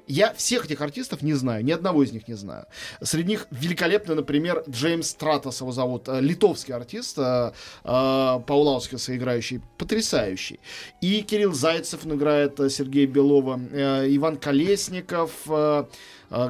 Я 0.08 0.34
всех 0.34 0.66
этих 0.66 0.82
артистов 0.82 1.22
не 1.22 1.34
знаю, 1.34 1.64
ни 1.64 1.72
одного 1.72 2.04
из 2.04 2.12
них 2.12 2.28
не 2.28 2.36
знаю. 2.36 2.66
Среди 3.02 3.30
них 3.30 3.48
великолепный, 3.52 4.16
например, 4.16 4.64
Джеймс 4.70 5.10
Стратос 5.10 5.62
его 5.62 5.72
зовут, 5.72 6.08
э, 6.08 6.22
литовский 6.22 6.74
артист, 6.74 7.18
э, 7.18 7.52
э, 7.84 7.90
играющий, 7.90 9.62
потрясающий. 9.78 10.60
И 11.02 11.22
Кирилл 11.22 11.54
Зайцев 11.54 12.06
играет 12.06 12.60
э, 12.60 12.70
Сергея 12.70 13.08
Белова, 13.08 13.60
э, 13.72 14.08
Иван 14.16 14.38
Колесников. 14.38 15.32
э, 15.48 15.86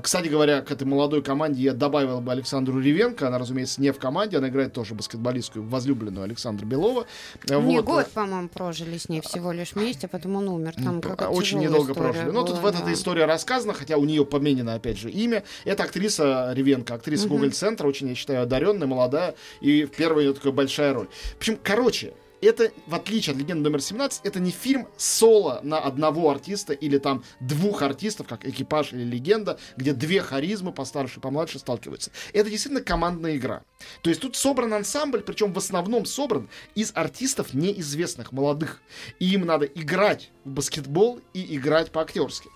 Кстати 0.02 0.28
говоря, 0.28 0.62
к 0.62 0.72
этой 0.72 0.86
молодой 0.86 1.22
команде 1.22 1.62
я 1.62 1.74
добавил 1.74 2.22
бы 2.22 2.32
Александру 2.32 2.80
Ревенко. 2.80 3.28
Она, 3.28 3.38
разумеется, 3.38 3.82
не 3.82 3.92
в 3.92 4.00
команде, 4.00 4.38
она 4.38 4.48
играет 4.48 4.74
тоже 4.74 4.94
баскетболистскую, 4.94 5.68
возлюбленную 5.68 6.24
Александра 6.24 6.66
Белова. 6.66 7.06
Э, 7.50 7.60
Не 7.60 7.78
вот. 7.78 7.86
год, 7.86 8.08
по-моему, 8.12 8.48
прожили 8.48 8.98
с 8.98 9.10
ней 9.10 9.22
всего 9.22 9.52
лишь 9.52 9.74
вместе, 9.74 10.08
а 10.08 10.10
потом 10.10 10.38
он 10.38 10.48
умер. 10.48 10.76
Там 10.76 11.02
Очень 11.30 11.60
недолго 11.60 11.94
прожили. 11.94 12.30
Ну, 12.30 12.46
тут 12.46 12.60
была, 12.60 12.62
в 12.62 12.66
этой 12.68 12.86
да. 12.86 12.94
история 12.94 13.26
рассказана, 13.26 13.74
хотя 13.74 13.98
у 13.98 14.06
нее 14.06 14.26
поменено, 14.26 14.74
опять 14.74 14.98
же, 14.98 15.12
имя. 15.12 15.44
Это 15.66 15.84
актриса 15.84 16.54
Ревенко, 16.54 16.94
актриса 16.94 17.28
Мгм. 17.28 17.36
Гоголь-центра, 17.36 17.88
очень, 17.88 18.10
я 18.10 18.16
считаю, 18.16 18.44
одаренная, 18.44 18.88
молодая, 18.88 19.36
и 19.60 19.86
в 19.86 19.92
первой 19.92 20.26
ее 20.26 20.34
такая 20.34 20.54
большая 20.54 20.94
роль. 20.94 21.08
В 21.36 21.38
общем, 21.40 21.60
короче, 21.62 22.14
это, 22.44 22.72
в 22.88 22.96
отличие 22.96 23.34
от 23.34 23.40
«Легенды 23.40 23.70
номер 23.70 23.80
17», 23.80 24.22
это 24.24 24.40
не 24.40 24.52
фильм 24.52 24.88
соло 24.98 25.60
на 25.64 25.80
одного 25.80 26.30
артиста 26.30 26.74
или 26.74 26.98
там 26.98 27.24
двух 27.40 27.82
артистов, 27.82 28.28
как 28.28 28.46
«Экипаж» 28.46 28.94
или 28.94 29.04
«Легенда», 29.04 29.60
где 29.78 29.94
две 29.94 30.22
харизмы, 30.22 30.72
постарше 30.72 31.20
и 31.20 31.22
помладше, 31.22 31.60
сталкиваются. 31.60 32.12
Это 32.34 32.50
действительно 32.50 32.84
командная 32.84 33.38
игра. 33.38 33.64
То 34.02 34.10
есть 34.10 34.22
тут 34.22 34.36
собран 34.36 34.74
ансамбль, 34.74 35.22
причем 35.22 35.54
в 35.54 35.58
основном 35.58 36.06
собран 36.06 36.50
из 36.76 36.92
артистов 36.96 37.54
неизвестных, 37.54 38.32
молодых. 38.32 38.82
И 39.20 39.34
им 39.34 39.46
надо 39.46 39.66
играть 39.66 40.32
в 40.46 40.50
баскетбол 40.50 41.22
и 41.34 41.56
играть 41.56 41.92
по-актерски. 41.92 42.50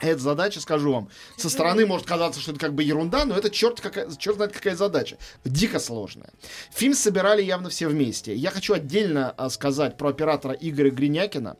Эта 0.00 0.20
задача, 0.20 0.60
скажу 0.60 0.92
вам, 0.92 1.08
со 1.36 1.50
стороны 1.50 1.84
может 1.84 2.06
казаться, 2.06 2.40
что 2.40 2.52
это 2.52 2.60
как 2.60 2.72
бы 2.72 2.84
ерунда, 2.84 3.24
но 3.24 3.36
это 3.36 3.50
черт, 3.50 3.80
какая, 3.80 4.08
черт 4.16 4.36
знает 4.36 4.52
какая 4.52 4.76
задача. 4.76 5.18
Дико 5.44 5.80
сложная. 5.80 6.30
Фильм 6.70 6.94
собирали 6.94 7.42
явно 7.42 7.68
все 7.68 7.88
вместе. 7.88 8.32
Я 8.32 8.52
хочу 8.52 8.74
отдельно 8.74 9.34
а, 9.36 9.50
сказать 9.50 9.96
про 9.96 10.10
оператора 10.10 10.54
Игоря 10.54 10.90
Гринякина. 10.90 11.56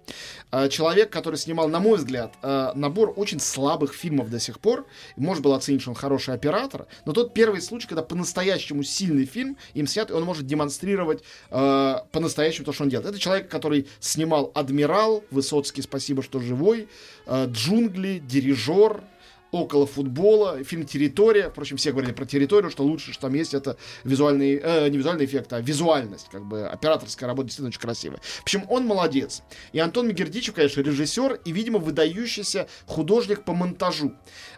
А, 0.52 0.68
человек, 0.68 1.10
который 1.10 1.34
снимал, 1.34 1.68
на 1.68 1.80
мой 1.80 1.98
взгляд, 1.98 2.34
а, 2.42 2.72
набор 2.74 3.12
очень 3.16 3.40
слабых 3.40 3.92
фильмов 3.92 4.30
до 4.30 4.38
сих 4.38 4.60
пор. 4.60 4.86
Может 5.16 5.42
было 5.42 5.56
оценить, 5.56 5.80
что 5.80 5.90
он 5.90 5.96
хороший 5.96 6.34
оператор, 6.34 6.86
но 7.06 7.12
тот 7.12 7.34
первый 7.34 7.60
случай, 7.60 7.88
когда 7.88 8.02
по-настоящему 8.02 8.84
сильный 8.84 9.24
фильм 9.24 9.56
им 9.74 9.88
снят, 9.88 10.10
и 10.10 10.12
он 10.12 10.22
может 10.22 10.46
демонстрировать 10.46 11.24
по-настоящему 11.50 12.66
то, 12.66 12.72
что 12.72 12.84
он 12.84 12.90
делает. 12.90 13.08
Это 13.08 13.18
человек, 13.18 13.48
который 13.48 13.88
снимал 13.98 14.52
«Адмирал», 14.54 15.24
Высоцкий, 15.30 15.82
спасибо, 15.82 16.22
что 16.22 16.40
живой, 16.40 16.88
«Джунгли», 17.28 18.22
«Дирижер», 18.28 19.02
около 19.50 19.86
футбола, 19.86 20.62
фильм 20.62 20.84
«Территория». 20.84 21.50
Впрочем, 21.50 21.76
все 21.76 21.92
говорили 21.92 22.12
про 22.12 22.26
территорию, 22.26 22.70
что 22.70 22.84
лучше, 22.84 23.12
что 23.12 23.22
там 23.22 23.34
есть, 23.34 23.54
это 23.54 23.76
визуальный, 24.04 24.60
э, 24.62 24.88
не 24.88 24.98
визуальный 24.98 25.24
эффект, 25.24 25.52
а 25.52 25.60
визуальность, 25.60 26.28
как 26.30 26.44
бы 26.44 26.66
операторская 26.66 27.26
работа 27.26 27.46
действительно 27.46 27.68
очень 27.68 27.80
красивая. 27.80 28.18
В 28.18 28.42
общем, 28.42 28.64
он 28.68 28.86
молодец. 28.86 29.42
И 29.72 29.78
Антон 29.78 30.08
Мегердичев, 30.08 30.54
конечно, 30.54 30.80
режиссер 30.80 31.40
и, 31.44 31.52
видимо, 31.52 31.78
выдающийся 31.78 32.68
художник 32.86 33.44
по 33.44 33.54
монтажу. 33.54 34.12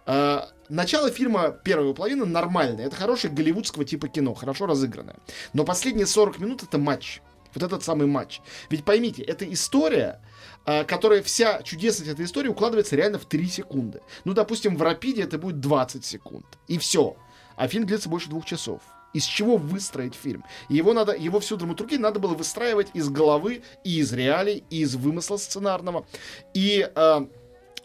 Э, 0.06 0.40
Начало 0.70 1.10
фильма, 1.10 1.50
первая 1.50 1.92
половина, 1.94 2.24
нормальное. 2.24 2.86
Это 2.86 2.94
хорошее 2.94 3.34
голливудского 3.34 3.84
типа 3.84 4.06
кино, 4.06 4.34
хорошо 4.34 4.66
разыгранное. 4.66 5.16
Но 5.52 5.64
последние 5.64 6.06
40 6.06 6.38
минут 6.38 6.62
это 6.62 6.78
матч. 6.78 7.22
Вот 7.54 7.62
этот 7.62 7.82
самый 7.82 8.06
матч. 8.06 8.40
Ведь 8.68 8.84
поймите, 8.84 9.22
это 9.22 9.50
история, 9.52 10.20
а, 10.64 10.84
которая 10.84 11.22
вся 11.22 11.62
чудесность 11.62 12.10
этой 12.10 12.24
истории 12.24 12.48
укладывается 12.48 12.96
реально 12.96 13.18
в 13.18 13.24
3 13.24 13.48
секунды. 13.48 14.00
Ну, 14.24 14.34
допустим, 14.34 14.76
в 14.76 14.82
Рапиде 14.82 15.22
это 15.22 15.38
будет 15.38 15.60
20 15.60 16.04
секунд. 16.04 16.46
И 16.68 16.78
все. 16.78 17.16
А 17.56 17.68
фильм 17.68 17.86
длится 17.86 18.08
больше 18.08 18.28
двух 18.28 18.44
часов. 18.44 18.80
Из 19.12 19.24
чего 19.24 19.56
выстроить 19.56 20.14
фильм? 20.14 20.44
Его, 20.68 20.92
надо, 20.92 21.16
его 21.16 21.40
всю 21.40 21.56
драматургию 21.56 22.00
надо 22.00 22.20
было 22.20 22.34
выстраивать 22.34 22.88
из 22.94 23.08
головы 23.08 23.62
и 23.82 23.98
из 23.98 24.12
реалий, 24.12 24.62
и 24.70 24.82
из 24.82 24.94
вымысла 24.94 25.36
сценарного. 25.36 26.06
И 26.54 26.88
э, 26.94 27.26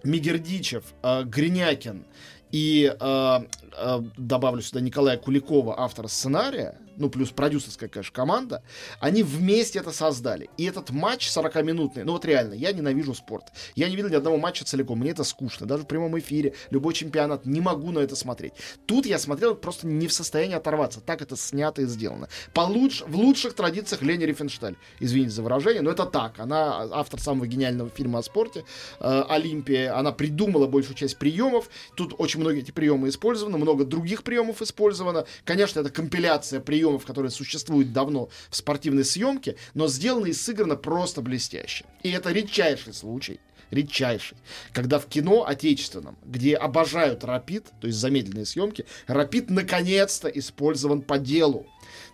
Мигердичев, 0.03 0.83
э, 1.01 1.23
Гринякин 1.23 2.05
и 2.51 2.95
э, 2.97 3.39
э, 3.77 4.01
добавлю 4.17 4.61
сюда 4.61 4.81
Николая 4.81 5.17
Куликова, 5.17 5.79
автора 5.79 6.07
сценария, 6.07 6.77
ну, 6.97 7.09
плюс 7.09 7.31
продюсерская, 7.31 7.89
конечно, 7.89 8.13
команда, 8.13 8.63
они 8.99 9.23
вместе 9.23 9.79
это 9.79 9.91
создали. 9.91 10.49
И 10.57 10.65
этот 10.65 10.89
матч 10.91 11.27
40-минутный, 11.27 12.03
ну 12.03 12.13
вот 12.13 12.25
реально, 12.25 12.53
я 12.53 12.71
ненавижу 12.71 13.13
спорт. 13.13 13.45
Я 13.75 13.89
не 13.89 13.95
видел 13.95 14.09
ни 14.09 14.15
одного 14.15 14.37
матча 14.37 14.65
целиком, 14.65 14.99
мне 14.99 15.11
это 15.11 15.23
скучно. 15.23 15.65
Даже 15.65 15.83
в 15.83 15.87
прямом 15.87 16.17
эфире, 16.19 16.53
любой 16.69 16.93
чемпионат, 16.93 17.45
не 17.45 17.61
могу 17.61 17.91
на 17.91 17.99
это 17.99 18.15
смотреть. 18.15 18.53
Тут 18.85 19.05
я 19.05 19.19
смотрел 19.19 19.55
просто 19.55 19.87
не 19.87 20.07
в 20.07 20.13
состоянии 20.13 20.55
оторваться. 20.55 21.01
Так 21.01 21.21
это 21.21 21.35
снято 21.35 21.81
и 21.81 21.85
сделано. 21.85 22.29
Получ... 22.53 23.01
В 23.05 23.15
лучших 23.15 23.53
традициях 23.53 24.01
Лени 24.01 24.25
Рифеншталь. 24.25 24.75
Извините 24.99 25.31
за 25.31 25.43
выражение, 25.43 25.81
но 25.81 25.91
это 25.91 26.05
так. 26.05 26.39
Она 26.39 26.87
автор 26.91 27.19
самого 27.19 27.47
гениального 27.47 27.89
фильма 27.89 28.19
о 28.19 28.23
спорте 28.23 28.65
э, 28.99 29.23
«Олимпия». 29.29 29.97
Она 29.97 30.11
придумала 30.11 30.67
большую 30.67 30.95
часть 30.95 31.17
приемов. 31.17 31.69
Тут 31.95 32.13
очень 32.17 32.39
многие 32.39 32.61
эти 32.61 32.71
приемы 32.71 33.09
использованы, 33.09 33.57
много 33.57 33.85
других 33.85 34.23
приемов 34.23 34.61
использовано. 34.61 35.25
Конечно, 35.43 35.79
это 35.79 35.89
компиляция 35.89 36.59
приемов, 36.59 36.84
которые 37.05 37.31
существуют 37.31 37.93
давно 37.93 38.29
в 38.49 38.55
спортивной 38.55 39.05
съемке, 39.05 39.55
но 39.73 39.87
сделано 39.87 40.27
и 40.27 40.33
сыграно 40.33 40.75
просто 40.75 41.21
блестяще. 41.21 41.85
И 42.03 42.11
это 42.11 42.31
редчайший 42.31 42.93
случай, 42.93 43.39
редчайший, 43.71 44.37
когда 44.73 44.99
в 44.99 45.07
кино 45.07 45.45
отечественном, 45.45 46.17
где 46.25 46.55
обожают 46.55 47.23
рапид, 47.23 47.65
то 47.81 47.87
есть 47.87 47.99
замедленные 47.99 48.45
съемки, 48.45 48.85
рапид 49.07 49.49
наконец-то 49.49 50.27
использован 50.27 51.01
по 51.01 51.17
делу. 51.17 51.67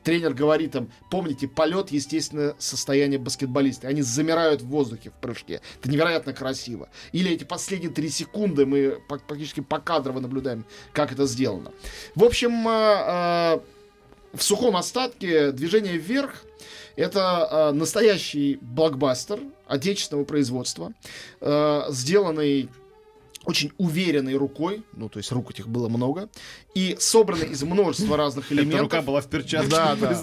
Тренер 0.04 0.34
говорит 0.34 0.75
им, 0.75 0.92
помните, 1.10 1.48
полет, 1.48 1.92
естественное 1.92 2.56
состояние 2.58 3.20
баскетболиста. 3.20 3.88
Они 3.88 4.01
замирают 4.01 4.62
в 4.62 4.68
воздухе 4.68 5.12
в 5.12 5.13
прыжке. 5.13 5.62
Это 5.80 5.92
невероятно 5.92 6.34
красиво. 6.34 6.90
Или 7.12 7.32
эти 7.32 7.44
последние 7.44 7.92
три 7.92 8.10
секунды 8.10 8.66
мы 8.66 9.00
практически 9.08 9.60
покадрово 9.60 10.20
наблюдаем, 10.20 10.66
как 10.92 11.12
это 11.12 11.28
сделано. 11.28 11.72
В 12.16 12.24
общем, 12.24 12.68
э, 12.68 13.58
э, 13.58 13.60
в 14.33 14.41
сухом 14.41 14.75
остатке 14.75 15.51
движение 15.51 15.97
вверх 15.97 16.43
это 16.95 17.47
э, 17.50 17.71
настоящий 17.71 18.57
блокбастер 18.61 19.39
отечественного 19.67 20.25
производства, 20.25 20.93
э, 21.39 21.83
сделанный 21.89 22.69
очень 23.45 23.71
уверенной 23.77 24.36
рукой, 24.36 24.83
ну, 24.93 25.10
то 25.10 25.17
есть 25.17 25.31
рук 25.31 25.51
этих 25.51 25.67
было 25.67 25.89
много, 25.89 26.29
и 26.75 26.95
собранный 27.00 27.48
из 27.48 27.63
множества 27.63 28.15
разных 28.15 28.45
Эта 28.45 28.55
элементов. 28.62 28.81
рука 28.81 29.01
была 29.01 29.21
в 29.21 29.27
перчатке. 29.27 29.69
Да, 29.71 29.95
да. 29.95 30.15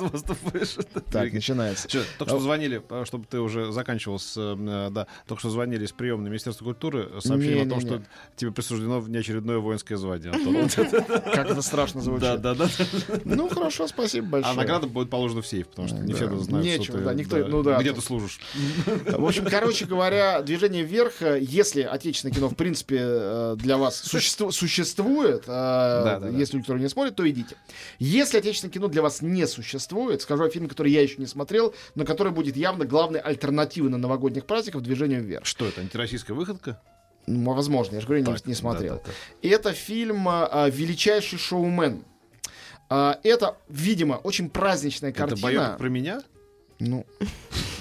Так, 1.10 1.32
начинается. 1.32 1.88
Только 2.18 2.30
что 2.34 2.40
звонили, 2.40 2.82
э, 2.88 3.04
чтобы 3.06 3.26
ты 3.28 3.40
уже 3.40 3.72
заканчивал 3.72 4.18
с... 4.18 4.34
э, 4.36 4.88
Да, 4.90 5.06
только 5.26 5.40
что 5.40 5.50
звонили 5.50 5.84
из 5.84 5.92
приемной 5.92 6.30
Министерства 6.30 6.64
культуры, 6.64 7.08
э, 7.12 7.20
сообщили 7.20 7.58
о 7.60 7.68
том, 7.68 7.80
что 7.80 8.02
тебе 8.36 8.52
присуждено 8.52 9.00
внеочередное 9.00 9.58
воинское 9.58 9.98
звание. 9.98 10.32
Как 10.32 11.50
это 11.50 11.62
страшно 11.62 12.00
звучит. 12.00 12.20
Да, 12.22 12.36
да, 12.36 12.54
да. 12.54 12.68
Ну, 13.24 13.48
хорошо, 13.48 13.88
спасибо 13.88 14.26
большое. 14.28 14.52
А 14.52 14.56
награда 14.56 14.86
будет 14.86 15.10
положена 15.10 15.42
в 15.42 15.46
сейф, 15.46 15.68
потому 15.68 15.88
что 15.88 15.96
не 15.98 16.12
все 16.14 16.28
знают, 16.36 16.64
Нечего, 16.66 16.84
что 16.84 16.92
ты... 16.98 17.04
да, 17.04 17.14
никто- 17.14 17.46
ну 17.46 17.62
да, 17.62 17.78
Где 17.80 17.92
ты 17.92 18.00
служишь. 18.00 18.40
В 19.06 19.24
общем, 19.26 19.44
короче 19.44 19.84
говоря, 19.86 20.42
движение 20.42 20.82
вверх, 20.84 21.20
если 21.22 21.82
отечественное 21.82 22.34
кино, 22.34 22.48
в 22.48 22.54
принципе, 22.54 23.07
э, 23.08 23.56
для 23.58 23.76
вас 23.76 23.96
существу- 24.04 24.50
существует, 24.52 25.42
э, 25.44 25.46
да, 25.46 26.18
да. 26.20 26.28
есть 26.28 26.52
люди, 26.54 26.64
которые 26.64 26.82
не 26.82 26.88
смотрят, 26.88 27.16
то 27.16 27.28
идите. 27.28 27.56
Если 27.98 28.38
отечественное 28.38 28.72
кино 28.72 28.88
для 28.88 29.02
вас 29.02 29.22
не 29.22 29.46
существует, 29.46 30.22
скажу 30.22 30.44
о 30.44 30.50
фильме, 30.50 30.68
который 30.68 30.92
я 30.92 31.02
еще 31.02 31.16
не 31.18 31.26
смотрел, 31.26 31.74
но 31.94 32.04
который 32.04 32.32
будет 32.32 32.56
явно 32.56 32.84
главной 32.84 33.20
альтернативой 33.20 33.90
на 33.90 33.98
новогодних 33.98 34.44
праздниках 34.46 34.82
движению 34.82 35.22
вверх. 35.22 35.44
Что 35.46 35.66
это, 35.66 35.80
антироссийская 35.80 36.36
выходка? 36.36 36.80
Ну, 37.26 37.52
возможно, 37.52 37.96
я 37.96 38.00
же 38.00 38.06
говорю, 38.06 38.24
не- 38.24 38.32
Так, 38.32 38.46
не 38.46 38.54
смотрел. 38.54 38.94
да, 38.96 39.02
да, 39.04 39.10
да. 39.42 39.48
Это 39.48 39.72
фильм 39.74 40.26
а, 40.28 40.68
«Величайший 40.70 41.38
шоумен». 41.38 42.04
А, 42.90 43.18
Это, 43.22 43.56
видимо, 43.68 44.14
очень 44.14 44.48
праздничная 44.48 45.10
Это 45.10 45.18
картина. 45.18 45.42
боевик 45.42 45.76
про 45.78 45.88
меня? 45.88 46.22
Ну, 46.80 47.04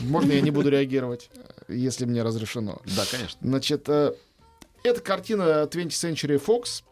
можно 0.02 0.32
я 0.34 0.42
не 0.42 0.52
буду 0.52 0.70
реагировать, 0.70 1.30
э, 1.70 1.74
если 1.74 2.06
мне 2.06 2.24
разрешено. 2.24 2.82
Да, 2.96 3.04
конечно. 3.10 3.40
Значит, 3.42 3.88
э, 3.88 4.14
это 4.88 5.02
картина 5.02 5.68
20th 5.70 5.90
Century 5.90 6.44
Fox. 6.44 6.84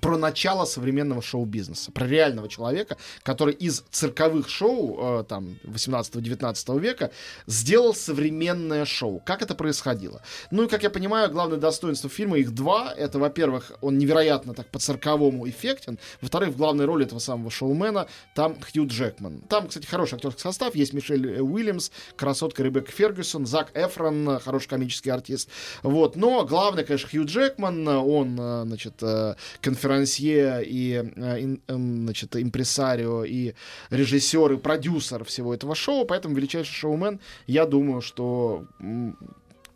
Про 0.00 0.16
начало 0.16 0.64
современного 0.64 1.22
шоу-бизнеса, 1.22 1.92
про 1.92 2.06
реального 2.06 2.48
человека, 2.48 2.96
который 3.22 3.54
из 3.54 3.84
цирковых 3.90 4.48
шоу 4.48 5.20
э, 5.20 5.24
там 5.24 5.58
18-19 5.64 6.80
века 6.80 7.10
сделал 7.46 7.94
современное 7.94 8.84
шоу. 8.84 9.20
Как 9.24 9.42
это 9.42 9.54
происходило? 9.54 10.22
Ну 10.50 10.64
и, 10.64 10.68
как 10.68 10.82
я 10.82 10.90
понимаю, 10.90 11.30
главное 11.30 11.58
достоинство 11.58 12.08
фильма, 12.08 12.38
их 12.38 12.54
два. 12.54 12.92
Это, 12.96 13.18
во-первых, 13.18 13.72
он 13.80 13.98
невероятно 13.98 14.54
так 14.54 14.68
по-цирковому 14.68 15.48
эффектен. 15.48 15.98
Во-вторых, 16.20 16.50
в 16.50 16.56
главной 16.56 16.84
роли 16.84 17.04
этого 17.06 17.18
самого 17.18 17.50
шоумена 17.50 18.06
там 18.34 18.56
Хью 18.60 18.86
Джекман. 18.86 19.40
Там, 19.48 19.68
кстати, 19.68 19.86
хороший 19.86 20.16
актерский 20.16 20.42
состав. 20.42 20.74
Есть 20.74 20.92
Мишель 20.92 21.40
Уильямс, 21.40 21.90
красотка 22.16 22.62
Ребекка 22.62 22.92
Фергюсон, 22.92 23.46
Зак 23.46 23.70
Эфрон, 23.74 24.38
хороший 24.40 24.68
комический 24.68 25.10
артист. 25.10 25.48
Вот. 25.82 26.16
Но 26.16 26.44
главное, 26.44 26.84
конечно, 26.84 27.08
Хью 27.08 27.24
Джекман. 27.24 27.86
Он, 27.88 28.38
э, 28.38 28.62
значит, 28.66 28.94
э, 29.02 29.34
конферансье 29.82 30.62
и 30.64 31.02
э, 31.16 31.56
эм, 31.68 32.04
значит, 32.04 32.36
импресарио 32.36 33.24
и 33.24 33.54
режиссер 33.90 34.52
и 34.52 34.56
продюсер 34.56 35.24
всего 35.24 35.54
этого 35.54 35.74
шоу, 35.74 36.04
поэтому 36.04 36.34
величайший 36.34 36.72
шоумен, 36.72 37.20
я 37.46 37.66
думаю, 37.66 38.00
что 38.00 38.66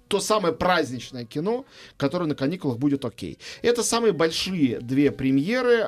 то 0.08 0.20
самое 0.20 0.54
праздничное 0.54 1.24
кино, 1.24 1.64
которое 1.96 2.26
на 2.26 2.34
каникулах 2.34 2.78
будет 2.78 3.04
окей. 3.04 3.38
Это 3.62 3.82
самые 3.82 4.12
большие 4.12 4.80
две 4.80 5.10
премьеры 5.10 5.80
э, 5.80 5.86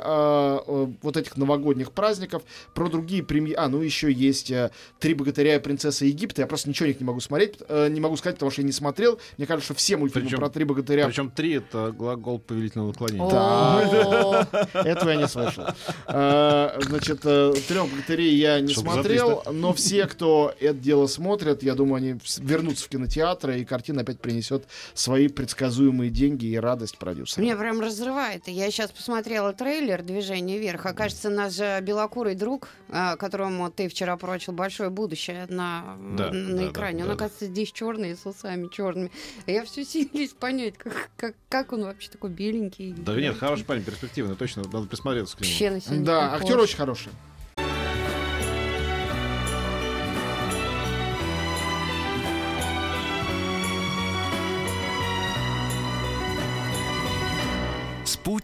э, 0.67 0.87
вот 1.03 1.17
этих 1.17 1.37
новогодних 1.37 1.93
праздников. 1.93 2.43
Про 2.75 2.89
другие 2.89 3.23
премьеры... 3.23 3.61
А, 3.61 3.69
ну 3.69 3.81
еще 3.81 4.13
есть 4.13 4.51
э, 4.51 4.71
«Три 4.99 5.15
богатыря 5.15 5.57
и 5.57 5.59
принцесса 5.59 6.05
Египта». 6.05 6.43
Я 6.43 6.47
просто 6.47 6.69
ничего 6.69 6.87
о 6.87 6.89
них 6.89 7.01
не 7.01 7.07
могу 7.07 7.21
смотреть, 7.21 7.55
э, 7.69 7.89
не 7.89 8.01
могу 8.01 8.17
сказать, 8.17 8.37
потому 8.37 8.51
что 8.51 8.63
я 8.63 8.67
не 8.67 8.73
смотрел. 8.73 9.21
Мне 9.37 9.47
кажется, 9.47 9.67
что 9.67 9.75
все 9.75 9.97
мультфильмы 9.97 10.29
Причем- 10.29 10.39
про 10.39 10.51
«Три 10.51 10.65
богатыря» 10.65 11.07
Причем 11.07 11.31
три 11.31 11.53
это 11.53 11.93
глагол 11.97 12.39
повелительного 12.39 12.89
наклонения. 12.89 13.31
Да. 13.31 14.49
Этого 14.73 15.11
я 15.11 15.17
не 15.17 15.29
слышал. 15.29 15.65
А, 16.07 16.79
Значит, 16.81 17.21
э, 17.25 17.53
трех 17.69 17.91
богатырей 17.91 18.35
я 18.37 18.61
не 18.61 18.75
смотрел, 18.75 19.43
но 19.53 19.73
все, 19.73 20.07
кто 20.07 20.55
это 20.59 20.79
дело 20.79 21.07
смотрят, 21.07 21.63
я 21.63 21.75
думаю, 21.75 21.97
они 21.97 22.17
вернутся 22.39 22.85
в 22.87 22.89
кинотеатры, 22.89 23.61
и 23.61 23.65
картина 23.65 24.05
опять 24.09 24.21
принесет 24.21 24.67
свои 24.95 25.29
предсказуемые 25.29 26.11
деньги 26.11 26.47
и 26.47 26.57
радость 26.57 26.99
продюсерам. 26.99 27.45
Меня 27.45 27.57
прям 27.57 27.81
разрывает. 27.81 28.49
Я 28.49 28.71
сейчас 28.71 28.91
посмотрела 28.91 29.53
трейлер 29.53 30.03
«Движение 30.03 30.59
вверх». 30.59 30.87
Окажется, 30.87 31.29
наш 31.31 31.53
же 31.55 31.79
белокурый 31.83 32.35
друг, 32.35 32.69
а, 32.89 33.17
которому 33.17 33.71
ты 33.71 33.89
вчера 33.89 34.17
прочил 34.17 34.53
большое 34.55 34.91
будущее 34.91 35.47
на, 35.49 35.97
Да, 36.17 36.31
на 36.33 36.57
да, 36.57 36.63
да, 36.63 36.71
экране, 36.71 37.03
он, 37.03 37.09
да, 37.11 37.15
да. 37.15 37.25
оказывается, 37.25 37.47
здесь 37.47 37.73
черный, 37.73 38.17
с 38.17 38.25
усами 38.25 38.69
черными. 38.69 39.11
Я 39.47 39.65
все 39.65 39.85
силясь 39.85 40.31
понять, 40.31 40.79
как, 40.79 41.11
как, 41.17 41.35
как 41.49 41.73
он 41.73 41.85
вообще 41.85 42.11
такой 42.11 42.31
беленький. 42.31 42.95
Да 42.97 43.15
нет, 43.15 43.37
хороший 43.37 43.65
парень, 43.65 43.83
перспективный, 43.83 44.37
точно, 44.37 44.63
надо 44.65 44.87
присмотреться 44.87 45.37
к 45.37 45.41
нему. 45.41 45.53
Вообще 45.75 45.93
на 45.95 46.05
Да, 46.05 46.35
актер 46.35 46.59
очень 46.59 46.77
хороший. 46.77 47.11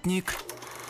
Спутник 0.04 0.37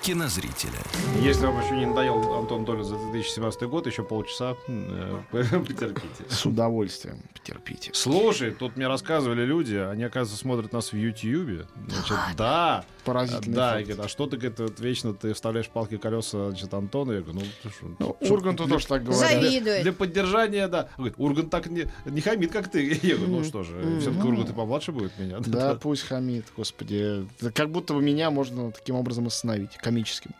кинозрителя. 0.04 0.78
Если 1.22 1.46
вам 1.46 1.64
еще 1.64 1.76
не 1.76 1.86
надоел 1.86 2.34
Антон 2.34 2.66
Доля 2.66 2.82
за 2.82 2.96
2017 2.96 3.62
год, 3.62 3.86
еще 3.86 4.02
полчаса 4.02 4.54
э, 4.68 5.20
потерпите. 5.32 6.24
С 6.28 6.44
удовольствием. 6.44 7.20
Потерпите. 7.32 7.90
Слушай, 7.94 8.50
тут 8.50 8.76
мне 8.76 8.86
рассказывали 8.86 9.44
люди, 9.46 9.76
они, 9.76 10.04
оказывается, 10.04 10.36
смотрят 10.36 10.72
нас 10.74 10.92
в 10.92 10.96
Ютьюбе. 10.96 11.66
Значит, 11.88 12.16
да. 12.36 12.84
Поразительный 13.06 13.54
Да, 13.56 13.70
факт. 13.72 13.80
и 13.80 13.84
говорят, 13.84 14.06
а 14.06 14.08
что 14.08 14.26
ты, 14.26 14.36
говорит, 14.36 14.58
вот 14.58 14.80
вечно 14.80 15.12
ты 15.14 15.32
вставляешь 15.34 15.68
палки 15.68 15.96
колеса, 15.98 16.48
значит, 16.50 16.72
Антона? 16.72 17.12
Я 17.12 17.20
говорю, 17.22 17.40
ну, 17.40 17.46
ты 17.62 17.68
что, 17.70 17.86
Ну, 17.98 18.16
Урганту 18.34 18.64
для- 18.64 18.74
тоже 18.74 18.86
так 18.86 19.04
говорят. 19.04 19.30
Для, 19.30 19.40
Завидует. 19.50 19.82
для 19.82 19.92
поддержания, 19.92 20.68
да. 20.68 20.88
Он 20.96 21.04
говорит, 21.04 21.14
Ургант 21.18 21.50
так 21.50 21.66
не, 21.66 21.86
не 22.06 22.20
хамит, 22.22 22.50
как 22.52 22.70
ты. 22.70 22.98
Я 23.02 23.16
говорю, 23.16 23.32
ну 23.38 23.44
что 23.44 23.62
же, 23.62 23.72
Мгм. 23.76 24.00
все-таки 24.00 24.26
Ургант 24.28 24.50
и 24.50 24.52
помладше 24.52 24.92
будет 24.92 25.18
меня. 25.18 25.38
Да, 25.46 25.74
пусть 25.76 26.02
хамит, 26.02 26.46
господи. 26.56 27.26
Как 27.54 27.70
будто 27.70 27.92
бы 27.94 28.02
меня 28.02 28.30
можно 28.30 28.70
таким 28.72 28.96
образом 28.96 29.26
остановить, 29.26 29.76
комическим. 29.94 30.32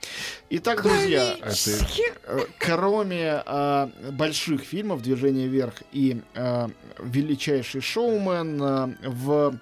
Итак, 0.51 0.83
друзья. 0.83 1.37
Э, 2.27 2.39
кроме 2.59 3.43
э, 3.47 3.89
больших 4.13 4.63
фильмов 4.63 5.03
«Движение 5.03 5.47
вверх» 5.47 5.83
и 5.93 6.21
э, 6.35 6.69
«Величайший 6.99 7.81
шоумен», 7.81 8.61
э, 8.63 9.09
в 9.09 9.59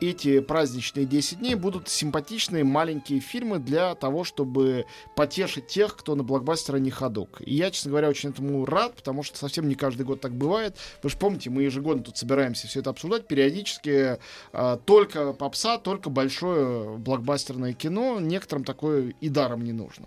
эти 0.00 0.40
праздничные 0.40 1.06
10 1.06 1.38
дней 1.38 1.54
будут 1.54 1.88
симпатичные 1.88 2.64
маленькие 2.64 3.20
фильмы 3.20 3.58
для 3.58 3.94
того, 3.94 4.24
чтобы 4.24 4.86
потешить 5.14 5.66
тех, 5.66 5.96
кто 5.96 6.14
на 6.14 6.22
блокбастера 6.22 6.78
не 6.78 6.90
ходок. 6.90 7.40
И 7.44 7.54
я, 7.54 7.70
честно 7.70 7.90
говоря, 7.90 8.08
очень 8.08 8.30
этому 8.30 8.64
рад, 8.64 8.94
потому 8.94 9.22
что 9.22 9.38
совсем 9.38 9.68
не 9.68 9.74
каждый 9.74 10.04
год 10.04 10.20
так 10.20 10.32
бывает. 10.32 10.76
Вы 11.02 11.10
же 11.10 11.16
помните, 11.16 11.50
мы 11.50 11.62
ежегодно 11.62 12.02
тут 12.02 12.16
собираемся 12.16 12.66
все 12.66 12.80
это 12.80 12.90
обсуждать. 12.90 13.26
Периодически 13.26 14.18
э, 14.52 14.78
только 14.84 15.32
попса, 15.32 15.78
только 15.78 16.10
большое 16.10 16.96
блокбастерное 16.98 17.72
кино. 17.72 18.20
Некоторым 18.20 18.64
такое 18.64 19.14
и 19.20 19.28
даром 19.28 19.64
не 19.64 19.72
нужно. 19.72 20.06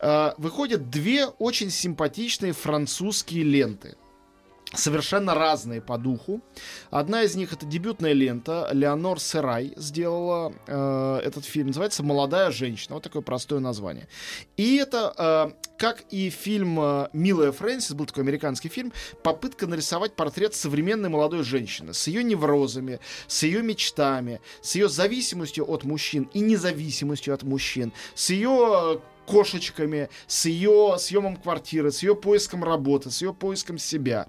Э, 0.00 0.32
выходят 0.38 0.90
две 0.90 1.26
очень 1.26 1.70
симпатичные 1.70 2.52
французские 2.52 3.44
ленты. 3.44 3.96
Совершенно 4.74 5.34
разные 5.34 5.80
по 5.80 5.96
духу. 5.96 6.42
Одна 6.90 7.22
из 7.22 7.36
них 7.36 7.52
это 7.52 7.64
дебютная 7.64 8.12
лента. 8.12 8.68
Леонор 8.72 9.20
Серай 9.20 9.72
сделала 9.76 10.52
э, 10.66 11.20
этот 11.24 11.44
фильм. 11.44 11.68
Называется 11.68 12.02
«Молодая 12.02 12.50
женщина». 12.50 12.96
Вот 12.96 13.04
такое 13.04 13.22
простое 13.22 13.60
название. 13.60 14.08
И 14.56 14.76
это, 14.76 15.14
э, 15.16 15.68
как 15.78 16.04
и 16.10 16.30
фильм 16.30 16.80
э, 16.80 17.08
«Милая 17.12 17.52
Фрэнсис», 17.52 17.94
был 17.94 18.06
такой 18.06 18.24
американский 18.24 18.68
фильм, 18.68 18.92
попытка 19.22 19.68
нарисовать 19.68 20.16
портрет 20.16 20.52
современной 20.54 21.10
молодой 21.10 21.44
женщины 21.44 21.94
с 21.94 22.08
ее 22.08 22.24
неврозами, 22.24 22.98
с 23.28 23.44
ее 23.44 23.62
мечтами, 23.62 24.40
с 24.62 24.74
ее 24.74 24.88
зависимостью 24.88 25.70
от 25.70 25.84
мужчин 25.84 26.28
и 26.34 26.40
независимостью 26.40 27.34
от 27.34 27.44
мужчин, 27.44 27.92
с 28.16 28.30
ее 28.30 28.96
э, 28.96 29.15
кошечками, 29.26 30.08
с 30.26 30.46
ее 30.46 30.96
съемом 30.98 31.36
квартиры, 31.36 31.90
с 31.90 32.02
ее 32.02 32.14
поиском 32.14 32.64
работы, 32.64 33.10
с 33.10 33.20
ее 33.22 33.34
поиском 33.34 33.78
себя. 33.78 34.28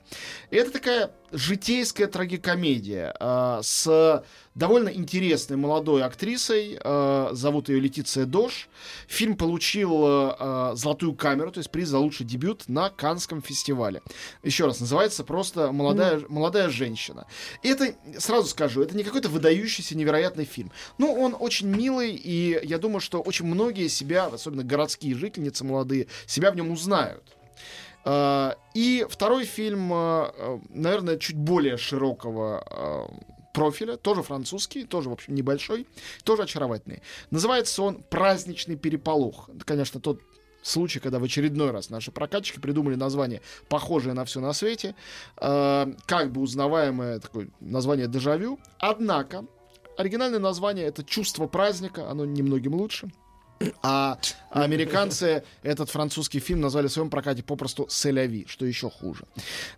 Это 0.49 0.71
такая 0.71 1.11
житейская 1.31 2.07
трагикомедия 2.07 3.15
э, 3.19 3.59
с 3.61 4.23
довольно 4.55 4.89
интересной 4.89 5.57
молодой 5.57 6.03
актрисой. 6.03 6.79
э, 6.81 7.29
зовут 7.33 7.69
ее 7.69 7.79
Летиция 7.79 8.25
Дош. 8.25 8.69
Фильм 9.07 9.37
получил 9.37 10.03
э, 10.05 10.71
золотую 10.75 11.13
камеру, 11.13 11.51
то 11.51 11.59
есть 11.59 11.69
приз 11.69 11.89
за 11.89 11.99
лучший 11.99 12.25
дебют 12.25 12.67
на 12.67 12.89
Канском 12.89 13.41
фестивале. 13.41 14.01
Еще 14.43 14.65
раз, 14.65 14.79
называется 14.79 15.23
просто 15.23 15.71
«Молодая, 15.71 16.21
молодая 16.29 16.69
женщина». 16.69 17.27
Это, 17.61 17.95
сразу 18.17 18.47
скажу, 18.47 18.81
это 18.81 18.95
не 18.95 19.03
какой-то 19.03 19.29
выдающийся 19.29 19.95
невероятный 19.95 20.45
фильм. 20.45 20.71
Но 20.97 21.13
он 21.13 21.35
очень 21.39 21.67
милый, 21.67 22.15
и 22.15 22.59
я 22.63 22.77
думаю, 22.77 22.99
что 22.99 23.21
очень 23.21 23.45
многие 23.45 23.87
себя, 23.87 24.25
особенно 24.27 24.63
городские 24.63 25.15
жительницы 25.15 25.63
молодые, 25.63 26.07
себя 26.25 26.51
в 26.51 26.55
нем 26.55 26.71
узнают. 26.71 27.36
Э, 28.07 28.53
И 28.73 29.05
второй 29.09 29.43
фильм, 29.43 29.91
э, 29.91 30.31
э, 30.37 30.59
наверное, 30.69 31.17
чуть 31.17 31.35
более 31.35 31.77
широкого 31.77 33.09
профиля, 33.53 33.97
тоже 33.97 34.21
французский, 34.21 34.85
тоже, 34.85 35.09
в 35.09 35.13
общем, 35.13 35.35
небольшой, 35.35 35.87
тоже 36.23 36.43
очаровательный. 36.43 37.01
Называется 37.31 37.81
он 37.83 38.03
«Праздничный 38.09 38.75
переполох». 38.75 39.49
Конечно, 39.65 39.99
тот 39.99 40.21
случай, 40.61 40.99
когда 40.99 41.17
в 41.17 41.23
очередной 41.23 41.71
раз 41.71 41.89
наши 41.89 42.11
прокатчики 42.11 42.59
придумали 42.59 42.95
название, 42.95 43.41
похожее 43.67 44.13
на 44.13 44.25
все 44.25 44.41
на 44.41 44.53
свете, 44.53 44.93
как 45.35 46.31
бы 46.31 46.41
узнаваемое 46.41 47.19
такое 47.19 47.49
название 47.59 48.07
«Дежавю». 48.07 48.59
Однако, 48.77 49.45
оригинальное 49.97 50.39
название— 50.39 50.85
это 50.87 51.03
«Чувство 51.03 51.47
праздника», 51.47 52.11
оно 52.11 52.25
немногим 52.25 52.75
лучше. 52.75 53.09
А 53.81 54.17
американцы 54.51 55.43
этот 55.63 55.89
французский 55.89 56.39
фильм 56.39 56.61
назвали 56.61 56.87
в 56.87 56.91
своем 56.91 57.09
прокате 57.09 57.43
попросту 57.43 57.87
«Селяви», 57.89 58.45
что 58.47 58.65
еще 58.65 58.89
хуже. 58.89 59.25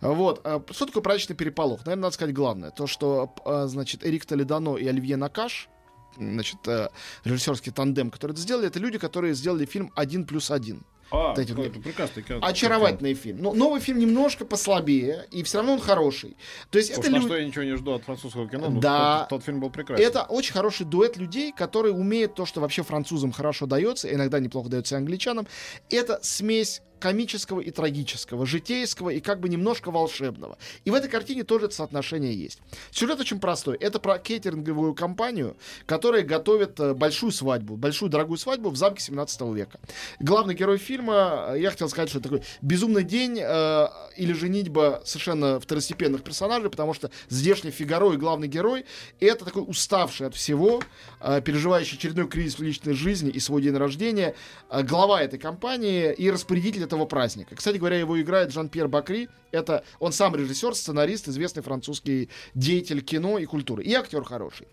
Вот. 0.02 0.42
а 0.44 0.64
Что 0.72 0.86
такое 0.86 1.04
праздничный 1.04 1.36
переполох? 1.36 1.86
Наверное, 1.86 2.04
надо 2.04 2.14
сказать 2.14 2.34
главное. 2.34 2.72
То, 2.72 2.88
что, 2.88 3.34
а, 3.46 3.68
значит, 3.68 4.06
Эрик 4.06 4.26
Толедано 4.26 4.76
и 4.76 4.88
Оливье 4.88 5.18
Накаш, 5.18 5.70
значит, 6.18 6.68
э, 6.68 6.90
режиссерский 7.24 7.72
тандем, 7.72 8.12
который 8.12 8.34
это 8.34 8.42
сделали, 8.42 8.68
это 8.68 8.80
люди, 8.80 8.98
которые 8.98 9.34
сделали 9.34 9.66
фильм 9.66 9.92
«Один 9.96 10.26
плюс 10.26 10.52
один». 10.52 10.84
А, 11.12 11.30
Вот 11.30 11.40
эти 11.40 11.52
это 11.52 11.80
прекрасный 11.80 12.24
кино. 12.24 12.40
Очаровательный 12.42 13.14
фильм. 13.14 13.42
Но 13.42 13.54
новый 13.54 13.80
фильм 13.82 14.00
немножко 14.00 14.46
послабее, 14.46 15.26
и 15.32 15.44
все 15.44 15.58
равно 15.58 15.74
он 15.74 15.80
хороший. 15.80 16.38
То 16.70 16.78
есть 16.78 16.92
Уж 16.92 16.98
это 17.00 17.10
на 17.12 17.16
люди... 17.16 17.28
что 17.28 17.38
я 17.38 17.46
ничего 17.46 17.64
не 17.64 17.76
жду 17.76 17.94
от 17.94 18.04
французского 18.04 18.48
кино, 18.48 18.70
но 18.70 18.80
Да. 18.80 19.20
тот, 19.22 19.30
тот 19.40 19.46
фильм 19.46 19.60
был 19.60 19.70
прекрасен. 19.70 20.06
Это 20.06 20.24
очень 20.24 20.54
хороший 20.54 20.86
дуэт 20.86 21.18
людей, 21.18 21.52
которые 21.52 21.94
умеют 21.94 22.36
то, 22.36 22.46
что 22.46 22.62
вообще 22.62 22.84
французам 22.84 23.32
хорошо 23.32 23.66
дается, 23.66 24.14
иногда 24.14 24.40
неплохо 24.40 24.70
дается 24.70 24.96
и 24.96 24.98
англичанам. 25.00 25.48
Это 25.90 26.20
смесь 26.22 26.82
комического 27.00 27.60
и 27.60 27.72
трагического, 27.72 28.46
житейского 28.46 29.10
и 29.10 29.20
как 29.20 29.40
бы 29.40 29.50
немножко 29.50 29.92
волшебного. 29.92 30.58
И 30.86 30.92
в 30.92 30.94
этой 30.94 31.10
картине 31.10 31.44
тоже 31.44 31.66
это 31.66 31.76
соотношение 31.76 32.34
есть. 32.34 32.62
Сюжет 32.92 33.20
очень 33.20 33.40
простой. 33.40 33.78
Это 33.78 34.00
про 34.00 34.20
кейтеринговую 34.20 34.94
компанию, 34.94 35.56
которая 35.86 36.24
готовит 36.24 36.80
э, 36.80 36.94
большую 36.94 37.32
свадьбу, 37.32 37.76
большую 37.76 38.10
дорогую 38.10 38.38
свадьбу 38.38 38.70
в 38.70 38.76
замке 38.76 39.02
17 39.02 39.42
века. 39.54 39.80
Главный 40.20 40.54
герой 40.54 40.78
фильма, 40.78 41.50
э, 41.50 41.62
я 41.62 41.72
хотел 41.72 41.90
сказать, 41.90 42.10
что 42.10 42.20
это 42.20 42.30
такой 42.30 42.44
безумный 42.62 43.04
день 43.04 43.40
э, 43.42 43.88
или 44.18 44.34
женитьба 44.34 45.02
совершенно 45.06 45.60
второстепенных 45.60 46.24
персонажей, 46.24 46.70
потому 46.70 46.94
что 46.94 47.10
здешний 47.30 47.72
Фигаро 47.72 48.14
и 48.14 48.18
главный 48.18 48.48
герой 48.48 48.86
это 49.20 49.46
такой 49.46 49.64
уставший 49.66 50.28
от 50.28 50.36
всего, 50.36 50.82
э, 51.22 51.42
переживающий 51.42 51.98
очередной 51.98 52.28
кризис 52.28 52.60
в 52.60 52.64
личной 52.64 52.94
жизни 52.94 53.30
и 53.30 53.40
свой 53.40 53.62
день 53.62 53.76
рождения, 53.76 54.36
э, 54.70 54.84
глава 54.84 55.22
этой 55.22 55.40
компании 55.40 56.14
и 56.14 56.30
распорядитель 56.30 56.84
этого 56.90 57.06
праздника. 57.06 57.56
Кстати 57.56 57.78
говоря, 57.78 58.00
его 58.00 58.20
играет 58.20 58.52
Жан-Пьер 58.52 58.88
Бакри. 58.88 59.30
Это 59.52 59.84
он 60.00 60.12
сам 60.12 60.36
режиссер, 60.36 60.76
сценарист, 60.76 61.28
известный 61.28 61.62
французский 61.62 62.30
деятель 62.56 63.02
кино 63.02 63.38
и 63.38 63.46
культуры. 63.46 63.84
И 63.84 63.94
актер 63.94 64.24
хороший. 64.24 64.68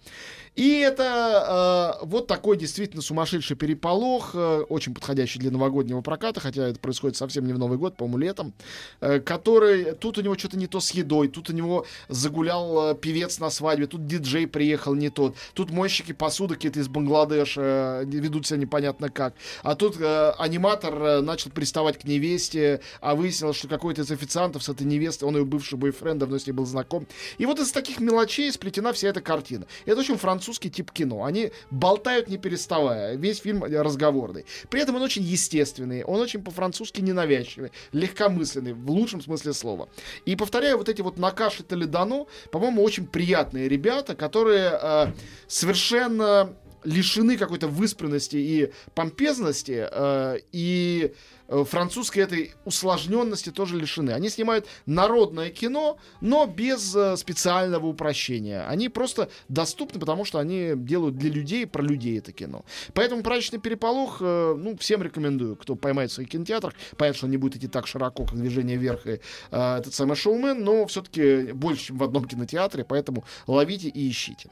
И 0.57 0.79
это 0.79 1.99
э, 2.01 2.07
вот 2.07 2.27
такой 2.27 2.57
действительно 2.57 3.03
сумасшедший 3.03 3.57
переполох, 3.57 4.31
э, 4.33 4.64
очень 4.71 4.95
подходящий 4.95 5.38
для 5.38 5.51
новогоднего 5.51 6.01
проката, 6.01 6.40
хотя 6.40 6.69
это 6.69 6.81
происходит 6.81 7.16
совсем 7.16 7.47
не 7.47 7.53
в 7.53 7.59
Новый 7.59 7.77
год, 7.77 7.97
по-моему, 7.97 8.19
летом, 8.19 8.55
э, 9.03 9.21
который... 9.21 9.92
Тут 9.97 10.16
у 10.16 10.23
него 10.23 10.37
что-то 10.37 10.57
не 10.57 10.66
то 10.66 10.81
с 10.81 10.92
едой, 10.92 11.29
тут 11.29 11.51
у 11.51 11.53
него 11.53 11.85
загулял 12.09 12.92
э, 12.92 12.95
певец 12.95 13.38
на 13.38 13.51
свадьбе, 13.51 13.87
тут 13.87 14.07
диджей 14.07 14.47
приехал 14.47 14.95
не 14.95 15.11
тот, 15.11 15.37
тут 15.53 15.71
мойщики 15.71 16.12
посуды 16.12 16.55
какие-то 16.55 16.81
из 16.81 16.88
Бангладеша 16.88 17.61
э, 17.61 18.05
ведут 18.07 18.47
себя 18.47 18.59
непонятно 18.59 19.11
как, 19.11 19.35
а 19.62 19.75
тут 19.75 20.01
э, 20.01 20.31
аниматор 20.38 20.95
э, 20.95 21.21
начал 21.21 21.51
приставать 21.51 21.99
к 21.99 22.05
невесте, 22.05 22.81
а 23.03 23.14
выяснилось, 23.14 23.57
что 23.57 23.69
какой-то 23.69 24.03
из 24.03 24.11
официантов 24.11 24.64
с 24.64 24.71
этой 24.71 24.87
невестой, 24.87 25.29
он 25.29 25.37
ее 25.37 25.45
бывший 25.45 25.79
бойфренд, 25.79 26.19
давно 26.19 26.38
с 26.38 26.47
ней 26.47 26.55
был 26.55 26.64
знаком. 26.64 27.07
И 27.37 27.45
вот 27.45 27.61
из 27.61 27.71
таких 27.73 28.01
мелочей 28.01 28.51
сплетена 28.51 28.95
вся 28.95 29.09
эта 29.09 29.21
картина. 29.21 29.66
Это 29.85 30.01
очень 30.01 30.16
французский 30.16 30.46
французский 30.47 30.71
тип 30.71 30.93
кино. 30.93 31.25
Они 31.25 31.51
болтают 31.71 32.29
не 32.29 32.39
переставая. 32.39 33.17
Весь 33.17 33.41
фильм 33.41 33.65
разговорный. 33.65 34.45
При 34.71 34.81
этом 34.81 34.95
он 34.95 35.03
очень 35.03 35.23
естественный, 35.23 36.05
он 36.05 36.21
очень 36.21 36.43
по-французски 36.43 37.01
ненавязчивый, 37.01 37.73
легкомысленный, 37.93 38.73
в 38.73 38.89
лучшем 38.91 39.21
смысле 39.21 39.53
слова. 39.53 39.89
И 40.25 40.37
повторяю, 40.37 40.79
вот 40.79 40.89
эти 40.89 41.03
вот 41.03 41.19
Накаши 41.19 41.65
Толедано, 41.65 42.27
по-моему, 42.53 42.85
очень 42.85 43.07
приятные 43.07 43.69
ребята, 43.69 44.15
которые 44.15 44.79
э, 44.81 45.07
совершенно 45.49 46.55
лишены 46.85 47.37
какой-то 47.37 47.67
выспренности 47.67 48.37
и 48.37 48.73
помпезности, 48.95 49.89
э, 49.91 50.39
и 50.53 51.13
французской 51.49 52.21
этой 52.21 52.55
усложненности 52.65 53.51
тоже 53.51 53.77
лишены. 53.77 54.11
Они 54.11 54.29
снимают 54.29 54.67
народное 54.87 55.51
кино, 55.51 55.99
но 56.21 56.47
без 56.47 56.95
э, 56.95 57.17
специального 57.17 57.87
упрощения. 57.87 58.67
Они 58.69 58.89
просто 58.89 59.31
доступны, 59.49 60.01
потому 60.01 60.25
что 60.25 60.39
они 60.39 60.73
делают 60.75 61.17
для 61.17 61.31
людей, 61.31 61.67
про 61.67 61.83
людей 61.83 62.19
это 62.19 62.33
кино. 62.33 62.65
Поэтому 62.95 63.23
«Праздничный 63.23 63.61
переполох», 63.61 64.19
э, 64.21 64.55
ну, 64.59 64.77
всем 64.77 65.03
рекомендую, 65.03 65.57
кто 65.57 65.77
поймает 65.77 66.11
в 66.11 66.15
своих 66.15 66.31
кинотеатрах. 66.31 66.75
Понятно, 66.97 67.19
что 67.19 67.29
не 67.29 67.37
будет 67.37 67.57
идти 67.57 67.69
так 67.69 67.87
широко, 67.87 68.25
как 68.25 68.37
«Движение 68.37 68.77
вверх» 68.77 69.07
и 69.07 69.21
э, 69.51 69.77
этот 69.79 69.95
самый 69.95 70.17
«Шоумен», 70.17 70.65
но 70.65 70.87
все-таки 70.87 71.53
больше, 71.53 71.87
чем 71.87 71.99
в 71.99 72.03
одном 72.03 72.25
кинотеатре, 72.25 72.85
поэтому 72.85 73.25
ловите 73.47 73.89
и 73.89 74.11
ищите. 74.11 74.51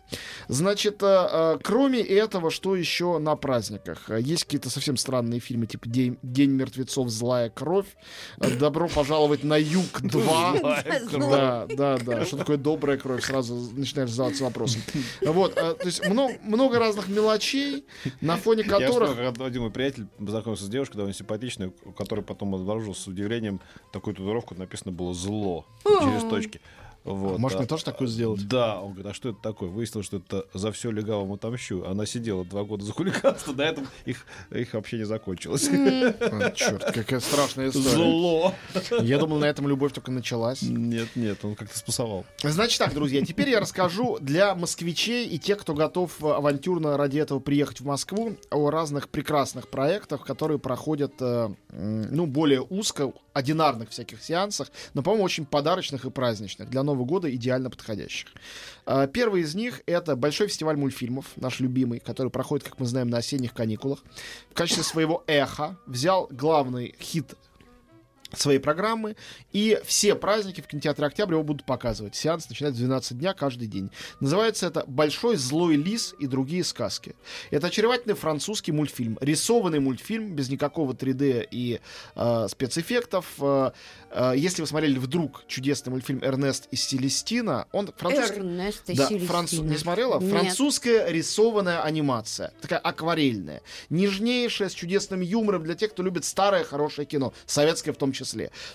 Значит, 0.48 1.02
э, 1.02 1.58
кроме 1.62 2.00
этого, 2.00 2.50
что 2.50 2.76
еще 2.76 3.18
на 3.18 3.36
праздниках? 3.36 4.10
Есть 4.10 4.44
какие-то 4.44 4.70
совсем 4.70 4.96
странные 4.96 5.40
фильмы, 5.40 5.66
типа 5.66 5.88
«День, 5.88 6.18
День 6.22 6.50
мертвецов», 6.50 6.83
мертвецов 6.84 7.08
злая 7.08 7.50
кровь. 7.50 7.86
Добро 8.38 8.88
пожаловать 8.88 9.44
на 9.44 9.56
юг 9.56 9.84
2. 10.00 10.54
Да, 11.12 11.66
да, 11.68 11.98
да. 11.98 12.24
Что 12.24 12.36
такое 12.38 12.56
добрая 12.56 12.98
кровь? 12.98 13.24
Сразу 13.24 13.54
начинаешь 13.72 14.10
задаваться 14.10 14.44
вопросом. 14.44 14.82
Вот, 15.22 15.56
э, 15.56 15.74
то 15.74 15.86
есть 15.86 16.06
много, 16.06 16.34
много 16.42 16.78
разных 16.78 17.08
мелочей, 17.08 17.84
на 18.20 18.36
фоне 18.36 18.64
которых... 18.64 19.16
Я 19.18 19.32
один 19.44 19.62
мой 19.62 19.70
приятель 19.70 20.06
познакомился 20.18 20.64
с 20.64 20.68
девушкой 20.68 20.96
довольно 20.96 21.14
симпатичной, 21.14 21.72
у 21.84 21.92
которой 21.92 22.20
потом 22.20 22.54
обнаружил 22.54 22.94
с 22.94 23.06
удивлением 23.06 23.60
такую 23.92 24.14
татуировку, 24.14 24.54
написано 24.54 24.92
было 24.92 25.14
«зло» 25.14 25.66
через 25.84 26.28
точки. 26.28 26.60
Вот, 27.04 27.38
Может, 27.38 27.56
а, 27.56 27.58
мне 27.60 27.68
тоже 27.68 27.84
такое 27.84 28.08
сделать? 28.08 28.48
Да, 28.48 28.80
он 28.80 28.92
говорит, 28.92 29.10
а 29.10 29.14
что 29.14 29.28
это 29.28 29.38
такое? 29.42 29.68
Выяснилось, 29.68 30.06
что 30.06 30.16
это 30.16 30.46
за 30.54 30.72
все 30.72 30.90
легавому 30.90 31.34
отомщу. 31.34 31.84
Она 31.84 32.06
сидела 32.06 32.46
два 32.46 32.64
года 32.64 32.82
за 32.82 32.92
хулиганство, 32.92 33.52
до 33.52 33.64
этого 33.64 33.86
их, 34.06 34.24
их 34.50 34.72
вообще 34.72 34.98
не 34.98 35.04
закончилось. 35.04 35.68
А, 35.70 36.50
черт, 36.52 36.82
какая 36.92 37.20
страшная 37.20 37.68
история. 37.68 37.90
Зло. 37.90 38.54
Я 39.00 39.18
думал, 39.18 39.38
на 39.38 39.44
этом 39.44 39.68
любовь 39.68 39.92
только 39.92 40.10
началась. 40.10 40.62
Нет, 40.62 41.08
нет, 41.14 41.44
он 41.44 41.54
как-то 41.54 41.76
спасовал. 41.78 42.24
Значит 42.42 42.78
так, 42.78 42.94
друзья, 42.94 43.22
теперь 43.24 43.50
я 43.50 43.60
расскажу 43.60 44.18
для 44.20 44.54
москвичей 44.54 45.28
и 45.28 45.38
тех, 45.38 45.58
кто 45.58 45.74
готов 45.74 46.22
авантюрно 46.22 46.96
ради 46.96 47.18
этого 47.18 47.38
приехать 47.38 47.80
в 47.80 47.84
Москву, 47.84 48.36
о 48.50 48.70
разных 48.70 49.10
прекрасных 49.10 49.68
проектах, 49.68 50.24
которые 50.24 50.58
проходят, 50.58 51.14
э, 51.20 51.50
ну, 51.70 52.26
более 52.26 52.62
узко, 52.62 53.12
одинарных 53.34 53.90
всяких 53.90 54.22
сеансах, 54.22 54.70
но, 54.94 55.02
по-моему, 55.02 55.24
очень 55.24 55.44
подарочных 55.44 56.04
и 56.06 56.10
праздничных 56.10 56.70
для 56.70 56.82
Нового 56.94 57.04
года 57.04 57.34
идеально 57.34 57.70
подходящих. 57.70 58.28
А, 58.86 59.06
первый 59.06 59.42
из 59.42 59.54
них— 59.54 59.82
это 59.86 60.14
Большой 60.16 60.48
фестиваль 60.48 60.76
мультфильмов, 60.76 61.26
наш 61.36 61.60
любимый, 61.60 61.98
который 61.98 62.30
проходит, 62.30 62.68
как 62.68 62.78
мы 62.78 62.86
знаем, 62.86 63.08
на 63.08 63.18
осенних 63.18 63.52
каникулах. 63.52 63.98
В 64.50 64.54
качестве 64.54 64.84
своего 64.84 65.24
эха 65.26 65.76
взял 65.86 66.28
главный 66.30 66.94
хит 67.00 67.34
своей 68.38 68.58
программы, 68.58 69.16
и 69.52 69.80
все 69.84 70.14
праздники 70.14 70.60
в 70.60 70.66
кинотеатре 70.66 71.06
«Октябрь» 71.06 71.34
его 71.34 71.42
будут 71.42 71.64
показывать. 71.66 72.14
Сеанс 72.14 72.48
начинается 72.48 72.80
в 72.80 72.86
12 72.86 73.18
дня 73.18 73.34
каждый 73.34 73.68
день. 73.68 73.90
Называется 74.20 74.66
это 74.66 74.84
«Большой 74.86 75.36
злой 75.36 75.76
лис 75.76 76.14
и 76.18 76.26
другие 76.26 76.64
сказки». 76.64 77.14
Это 77.50 77.68
очаровательный 77.68 78.14
французский 78.14 78.72
мультфильм, 78.72 79.18
рисованный 79.20 79.80
мультфильм, 79.80 80.34
без 80.34 80.48
никакого 80.48 80.92
3D 80.92 81.46
и 81.50 81.80
э, 82.14 82.46
спецэффектов. 82.48 83.26
Э, 83.40 83.70
э, 84.10 84.32
если 84.36 84.62
вы 84.62 84.66
смотрели 84.66 84.98
вдруг 84.98 85.44
чудесный 85.46 85.90
мультфильм 85.90 86.22
«Эрнест 86.22 86.68
и 86.70 86.76
Селестина», 86.76 87.66
он 87.72 87.92
французский... 87.96 88.40
Эрнест 88.40 88.90
и 88.90 88.94
Да, 88.94 89.08
Селестина. 89.08 89.28
француз... 89.28 89.60
Не 89.60 89.76
смотрела? 89.76 90.20
Нет. 90.20 90.30
Французская 90.30 91.08
рисованная 91.10 91.82
анимация. 91.82 92.52
Такая 92.60 92.78
акварельная. 92.78 93.62
Нежнейшая, 93.90 94.68
с 94.68 94.72
чудесным 94.72 95.20
юмором 95.20 95.62
для 95.64 95.74
тех, 95.74 95.92
кто 95.92 96.02
любит 96.02 96.24
старое 96.24 96.64
хорошее 96.64 97.06
кино. 97.06 97.32
Советское 97.46 97.92
в 97.92 97.96
том 97.96 98.12
числе. 98.12 98.23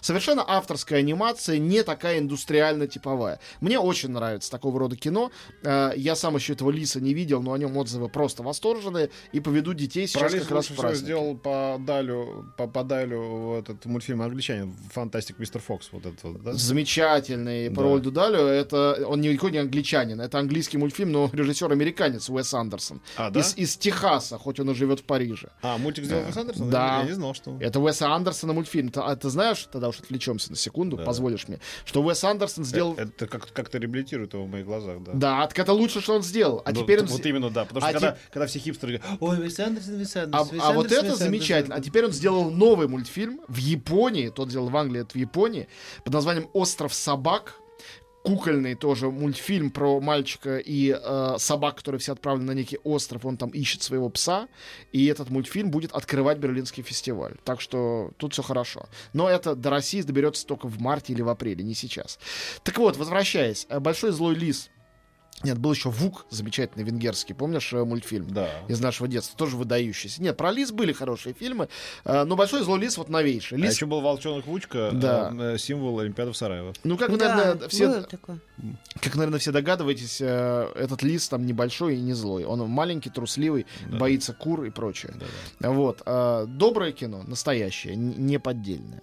Совершенно 0.02 0.44
авторская 0.48 1.00
анимация, 1.00 1.58
не 1.58 1.84
такая 1.84 2.20
индустриально-типовая. 2.20 3.40
Мне 3.62 3.80
очень 3.80 4.10
нравится 4.10 4.52
такого 4.52 4.80
рода 4.80 4.96
кино. 4.96 5.32
Э, 5.64 5.92
Я 5.96 6.16
сам 6.16 6.36
еще 6.36 6.54
этого 6.54 6.72
Лиса 6.72 7.00
не 7.00 7.14
видел, 7.14 7.42
но 7.42 7.54
о 7.54 7.58
нем 7.58 7.76
отзывы 7.78 8.10
просто 8.10 8.44
восторженные. 8.44 9.10
И 9.32 9.40
поведу 9.40 9.74
детей 9.74 10.08
сейчас 10.08 10.22
Пролис 10.32 10.44
как 10.44 10.52
раз 10.52 10.70
в 10.70 10.76
праздник. 10.76 11.04
сделал 11.04 11.36
по 11.38 11.78
Далю, 11.80 12.54
по, 12.58 12.68
по 12.68 12.84
Далю 12.84 13.54
этот 13.60 13.86
мультфильм 13.86 14.22
англичанин, 14.22 14.74
Фантастик 14.94 15.40
Мистер 15.40 15.62
Фокс, 15.62 15.90
вот 15.92 16.06
этот 16.06 16.24
вот, 16.24 16.44
да? 16.44 16.54
Замечательный 16.54 17.70
Да. 17.70 17.76
по 17.76 17.84
Рольду 17.84 18.12
Далю. 18.12 18.40
Это 18.40 19.06
он 19.08 19.22
никакой 19.22 19.52
не 19.52 19.58
англичанин. 19.60 20.20
Это 20.22 20.40
английский 20.40 20.78
мультфильм, 20.78 21.12
но 21.12 21.30
режиссер 21.32 21.72
американец 21.72 22.30
Уэс 22.30 22.54
Андерсон. 22.54 23.02
А, 23.18 23.30
да? 23.30 23.40
Из, 23.40 23.56
из 23.58 23.78
Техаса, 23.78 24.38
хоть 24.38 24.60
он 24.60 24.70
и 24.72 24.74
живет 24.74 25.00
в 25.00 25.04
Париже. 25.04 25.50
А, 25.62 25.78
мультик 25.78 26.06
сделал 26.06 26.24
Уэс 26.26 26.38
Андерсон? 26.38 26.70
Да. 26.70 27.00
Я 27.02 27.06
не 27.06 27.14
знал, 27.14 27.34
что... 27.34 27.58
Это 27.60 27.80
Уэса 27.80 28.08
Андерсона 28.14 28.54
мультфильм. 28.54 28.92
А 28.96 29.16
ты 29.16 29.30
знаешь, 29.40 29.68
тогда 29.72 29.88
уж 29.90 30.00
отвлечемся 30.00 30.50
на 30.52 30.56
секунду, 30.58 30.98
Да. 30.98 31.04
позволишь 31.04 31.48
мне, 31.48 31.60
что 31.86 32.02
Уэс 32.04 32.24
Андерсон 32.24 32.66
сделал... 32.66 32.96
Это 32.96 33.26
как- 33.28 33.52
как-то 33.54 33.78
реабилитирует 33.78 34.34
его 34.34 34.44
в 34.46 34.50
моих 34.50 34.66
глазах, 34.66 35.02
да. 35.04 35.12
Да, 35.14 35.48
так 35.48 35.58
это 35.60 35.72
лучше, 35.74 36.02
что 36.02 36.16
он 36.16 36.24
сделал. 36.24 36.62
А 36.66 36.72
Ну, 36.72 36.82
теперь 36.84 37.00
он... 37.00 37.06
Вот 37.06 37.26
именно, 37.26 37.50
да. 37.50 37.64
Потому 37.66 37.82
что 37.82 37.90
а 37.90 37.94
когда, 37.94 38.08
теп- 38.10 38.18
когда 38.32 38.48
все 38.48 38.60
хипстеры 38.60 38.98
говорят, 38.98 39.18
ой, 39.22 39.38
Вес 39.42 39.60
Андерсон, 39.60 39.96
Вес 39.96 40.16
А, 40.18 40.24
Андерсон, 40.24 40.60
а 40.62 40.72
вот 40.74 40.84
Андерсон, 40.86 41.06
это 41.06 41.08
Вес 41.14 41.18
замечательно. 41.20 41.76
А 41.76 41.78
Андерсон». 41.78 41.84
теперь 41.92 42.06
он 42.06 42.12
сделал 42.12 42.52
новый 42.52 42.88
мультфильм 42.88 43.40
в 43.48 43.58
Японии. 43.58 44.30
Тот 44.30 44.50
сделал 44.50 44.70
в 44.70 44.76
Англии, 44.76 45.02
это 45.02 45.12
в 45.14 45.16
Японии. 45.16 45.68
Под 46.04 46.14
названием 46.14 46.50
«Остров 46.54 46.94
собак». 46.94 47.56
Кукольный 48.30 48.76
тоже 48.76 49.10
мультфильм 49.10 49.72
про 49.72 50.00
мальчика 50.00 50.58
и 50.58 50.96
э, 50.96 51.36
собак, 51.40 51.78
которые 51.78 51.98
все 51.98 52.12
отправлены 52.12 52.54
на 52.54 52.56
некий 52.56 52.78
остров. 52.84 53.26
Он 53.26 53.38
там 53.38 53.50
ищет 53.50 53.82
своего 53.82 54.08
пса. 54.10 54.48
И 54.92 55.08
этот 55.08 55.32
мультфильм 55.32 55.72
будет 55.72 55.94
открывать 55.94 56.38
Берлинский 56.38 56.84
фестиваль. 56.84 57.38
Так 57.44 57.60
что 57.60 58.12
тут 58.18 58.34
все 58.34 58.44
хорошо. 58.44 58.88
Но 59.14 59.28
это 59.28 59.56
до 59.56 59.72
России 59.72 60.04
доберется 60.04 60.46
только 60.46 60.68
в 60.68 60.80
марте 60.80 61.14
или 61.14 61.24
в 61.24 61.30
апреле, 61.30 61.64
не 61.64 61.74
сейчас. 61.74 62.20
Так 62.64 62.78
вот, 62.78 62.98
возвращаясь. 62.98 63.66
э, 63.68 63.80
Большой 63.80 64.12
злой 64.12 64.36
лис 64.36 64.70
Нет, 65.44 65.58
был 65.58 65.72
еще 65.72 65.90
Вук, 65.90 66.26
замечательный 66.30 66.84
венгерский, 66.84 67.34
помнишь 67.34 67.72
э, 67.72 67.84
мультфильм? 67.84 68.28
Да. 68.30 68.50
Из 68.68 68.80
нашего 68.82 69.08
детства, 69.08 69.38
тоже 69.38 69.56
выдающийся. 69.56 70.22
Нет, 70.22 70.36
про 70.36 70.52
лис 70.52 70.72
были 70.72 70.92
хорошие 70.92 71.34
фильмы, 71.34 71.70
э, 72.04 72.24
но 72.26 72.36
Большой 72.36 72.64
злой 72.64 72.80
лис 72.80 72.98
вот 72.98 73.10
новейший. 73.10 73.58
А 73.58 73.62
Лис, 73.62 73.76
еще 73.76 73.86
был 73.86 74.02
волчонок 74.02 74.46
Вучка, 74.48 74.92
Да. 74.94 75.32
э, 75.34 75.56
э, 75.56 75.58
символ 75.58 76.00
Олимпиады 76.00 76.32
в 76.32 76.38
Сараево. 76.38 76.74
ну 76.84 76.98
как 76.98 77.10
вы, 77.10 77.18
Да, 77.18 77.36
наверное, 77.36 77.70
все, 77.70 78.06
как, 79.02 79.16
наверное, 79.16 79.40
все 79.40 79.52
догадываетесь, 79.52 80.20
этот 80.22 81.04
лис 81.04 81.30
там 81.30 81.46
небольшой 81.46 81.96
и 81.96 82.02
не 82.02 82.14
злой. 82.14 82.44
Он 82.44 82.60
маленький, 82.70 83.10
трусливый, 83.10 83.66
Да. 83.90 83.98
боится 83.98 84.34
кур 84.34 84.64
и 84.66 84.70
прочее. 84.70 85.14
Да-да. 85.16 85.72
Вот. 85.72 86.02
э, 86.06 86.46
Доброе 86.48 86.92
кино, 86.92 87.24
настоящее, 87.26 87.96
не 87.96 88.40
поддельное. 88.40 89.02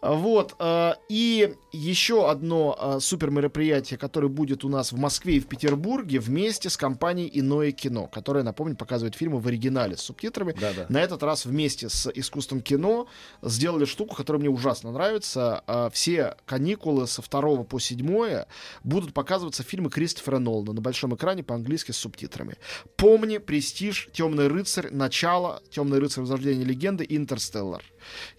Вот. 0.00 0.54
э, 0.58 0.92
И 1.08 1.54
еще 1.72 2.30
одно 2.30 2.76
э, 2.80 3.00
супер 3.00 3.30
мероприятие, 3.30 3.98
которое 3.98 4.28
будет 4.28 4.64
у 4.64 4.68
нас 4.68 4.92
в 4.92 4.96
Москве 4.96 5.36
и 5.36 5.40
в 5.40 5.46
Петербурге 5.46 6.18
вместе 6.18 6.70
с 6.70 6.76
компанией 6.76 7.30
«Иное 7.32 7.72
кино», 7.72 8.06
которая, 8.06 8.44
напомню, 8.44 8.76
показывает 8.76 9.14
фильмы 9.14 9.40
в 9.40 9.46
оригинале 9.46 9.96
с 9.96 10.00
субтитрами. 10.00 10.54
Да-да. 10.58 10.86
На 10.88 11.00
этот 11.00 11.22
раз 11.22 11.44
вместе 11.44 11.88
с 11.88 12.10
искусством 12.14 12.60
кино 12.60 13.06
сделали 13.42 13.84
штуку, 13.84 14.14
которая 14.14 14.40
мне 14.40 14.50
ужасно 14.50 14.92
нравится. 14.92 15.62
А, 15.66 15.90
Все 15.90 16.36
каникулы 16.46 17.06
со 17.06 17.22
2 17.22 17.64
по 17.64 17.78
7 17.78 18.44
будут 18.84 19.12
показываться 19.12 19.62
фильмы 19.62 19.90
Кристофера 19.90 20.38
Нолана 20.38 20.72
на 20.72 20.80
большом 20.80 21.14
экране 21.14 21.42
по-английски 21.42 21.92
с 21.92 21.96
субтитрами. 21.96 22.56
«Помни», 22.96 23.38
«Престиж», 23.38 24.08
«Темный 24.12 24.48
рыцарь», 24.48 24.90
«Начало», 24.90 25.62
«Темный 25.70 25.98
рыцарь. 25.98 26.22
Возрождение 26.22 26.64
легенды» 26.64 27.04
«Интерстеллар». 27.08 27.82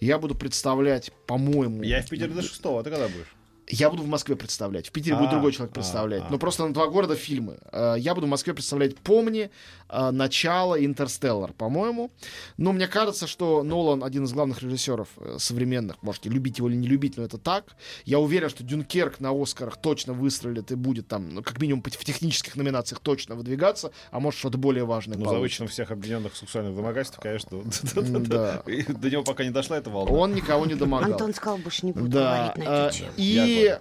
Я 0.00 0.18
буду 0.18 0.34
представлять, 0.34 1.10
по-моему... 1.26 1.82
Я 1.82 2.02
в 2.02 2.08
Питере 2.08 2.32
до 2.32 2.42
6 2.42 2.60
а 2.64 2.82
ты 2.82 2.90
когда 2.90 3.08
будешь? 3.08 3.34
Я 3.72 3.88
буду 3.88 4.02
в 4.02 4.08
Москве 4.08 4.34
представлять. 4.34 4.88
В 4.88 4.92
Питере 4.92 5.14
будет 5.16 5.28
А, 5.28 5.32
другой 5.32 5.52
человек 5.52 5.70
а, 5.72 5.74
представлять. 5.74 6.22
а. 6.22 6.28
Но 6.28 6.38
просто 6.38 6.66
на 6.66 6.74
два 6.74 6.88
города 6.88 7.14
фильмы. 7.14 7.58
Э, 7.72 7.94
Я 7.98 8.14
буду 8.16 8.26
в 8.26 8.30
Москве 8.30 8.52
представлять 8.52 8.96
«Помни», 8.98 9.50
э, 9.90 10.10
«Начало», 10.10 10.82
«Интерстеллар», 10.84 11.52
по-моему. 11.52 12.10
Но 12.56 12.72
мне 12.72 12.86
кажется, 12.86 13.26
что 13.26 13.62
Нолан 13.62 14.02
один 14.04 14.24
из 14.24 14.32
главных 14.32 14.62
режиссеров 14.62 15.08
э, 15.18 15.36
современных. 15.38 16.02
Можете 16.02 16.28
любить 16.28 16.58
его 16.58 16.68
или 16.68 16.76
не 16.76 16.88
любить, 16.88 17.16
но 17.16 17.24
это 17.24 17.38
так. 17.38 17.64
Я 18.04 18.18
уверен, 18.18 18.48
что 18.48 18.64
«Дюнкерк» 18.64 19.20
на 19.20 19.30
«Оскарах» 19.30 19.80
точно 19.80 20.12
выстрелит 20.12 20.70
и 20.72 20.74
будет 20.74 21.08
там, 21.08 21.28
ну, 21.34 21.42
как 21.42 21.60
минимум, 21.60 21.82
в 21.82 22.04
технических 22.04 22.56
номинациях 22.56 23.00
точно 23.00 23.34
выдвигаться, 23.34 23.92
а 24.10 24.20
может, 24.20 24.38
что-то 24.40 24.58
более 24.58 24.84
важное 24.84 25.16
Ну, 25.16 25.24
за 25.24 25.30
получится. 25.30 25.40
вычетом 25.64 25.68
всех 25.68 25.90
обвиненных 25.90 26.32
в 26.32 26.36
сексуальных 26.36 26.74
домогательствах, 26.76 27.22
конечно. 27.22 27.62
Да. 28.30 28.62
До 28.88 29.10
него 29.10 29.22
пока 29.24 29.44
не 29.44 29.50
дошла 29.50 29.78
эта 29.78 29.90
волна. 29.90 30.12
Он 30.12 30.34
никого 30.34 30.66
не 30.66 30.74
домогал. 30.74 31.12
Антон 31.12 31.34
сказал, 31.34 31.58
больше 31.58 31.86
не 31.86 31.92
буду 31.92 32.10
говорить 32.10 32.56
на 32.56 32.62
эту 32.62 32.96
тему. 32.96 33.10
и 33.16 33.78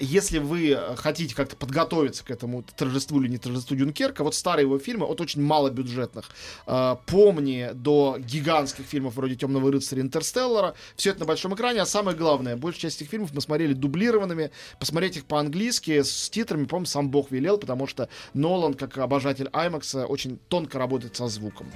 если 0.00 0.38
вы 0.38 0.70
э, 0.70 0.96
хотите 0.96 1.34
как-то 1.34 1.56
подготовиться 1.56 2.24
к 2.24 2.30
этому 2.30 2.62
торжеству 2.62 3.20
или 3.20 3.28
не 3.28 3.38
торжеству 3.38 3.76
Дюнкерка, 3.76 4.24
вот 4.24 4.34
старые 4.34 4.64
его 4.64 4.78
фильмы, 4.78 5.06
от 5.06 5.20
очень 5.20 5.42
малобюджетных, 5.42 6.30
э, 6.66 6.96
помни 7.06 7.70
до 7.74 8.16
гигантских 8.18 8.86
фильмов 8.86 9.14
вроде 9.14 9.36
Темного 9.36 9.70
рыцаря 9.70 10.02
Интерстеллара, 10.02 10.74
все 10.96 11.10
это 11.10 11.20
на 11.20 11.26
большом 11.26 11.54
экране, 11.54 11.82
а 11.82 11.86
самое 11.86 12.16
главное, 12.16 12.56
большая 12.56 12.82
часть 12.82 13.02
этих 13.02 13.10
фильмов 13.10 13.32
мы 13.34 13.40
смотрели 13.40 13.72
дублированными, 13.74 14.50
посмотреть 14.78 15.18
их 15.18 15.24
по-английски 15.26 16.02
с 16.02 16.30
титрами, 16.30 16.64
по-моему, 16.64 16.86
сам 16.86 17.10
Бог 17.10 17.30
велел, 17.30 17.58
потому 17.58 17.86
что 17.86 18.08
Нолан, 18.34 18.74
как 18.74 18.96
обожатель 18.98 19.48
IMAX, 19.52 20.04
очень 20.04 20.38
тонко 20.48 20.78
работает 20.78 21.16
со 21.16 21.28
звуком. 21.28 21.70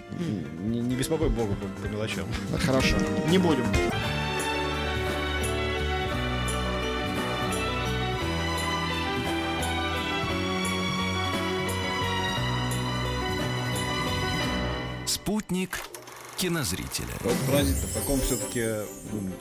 Не, 0.61 0.81
не 0.81 0.97
беспокой 0.97 1.29
Бога 1.29 1.55
по, 1.55 1.83
по 1.83 1.93
мелочам. 1.93 2.27
Хорошо, 2.65 2.97
не 3.29 3.39
будем. 3.39 3.67
Спутник 15.53 15.81
кинозрителя. 16.39 17.09
Вот 17.21 17.35
поразительно, 17.47 17.87
в 17.87 17.95
каком 17.95 18.19
все-таки 18.21 18.65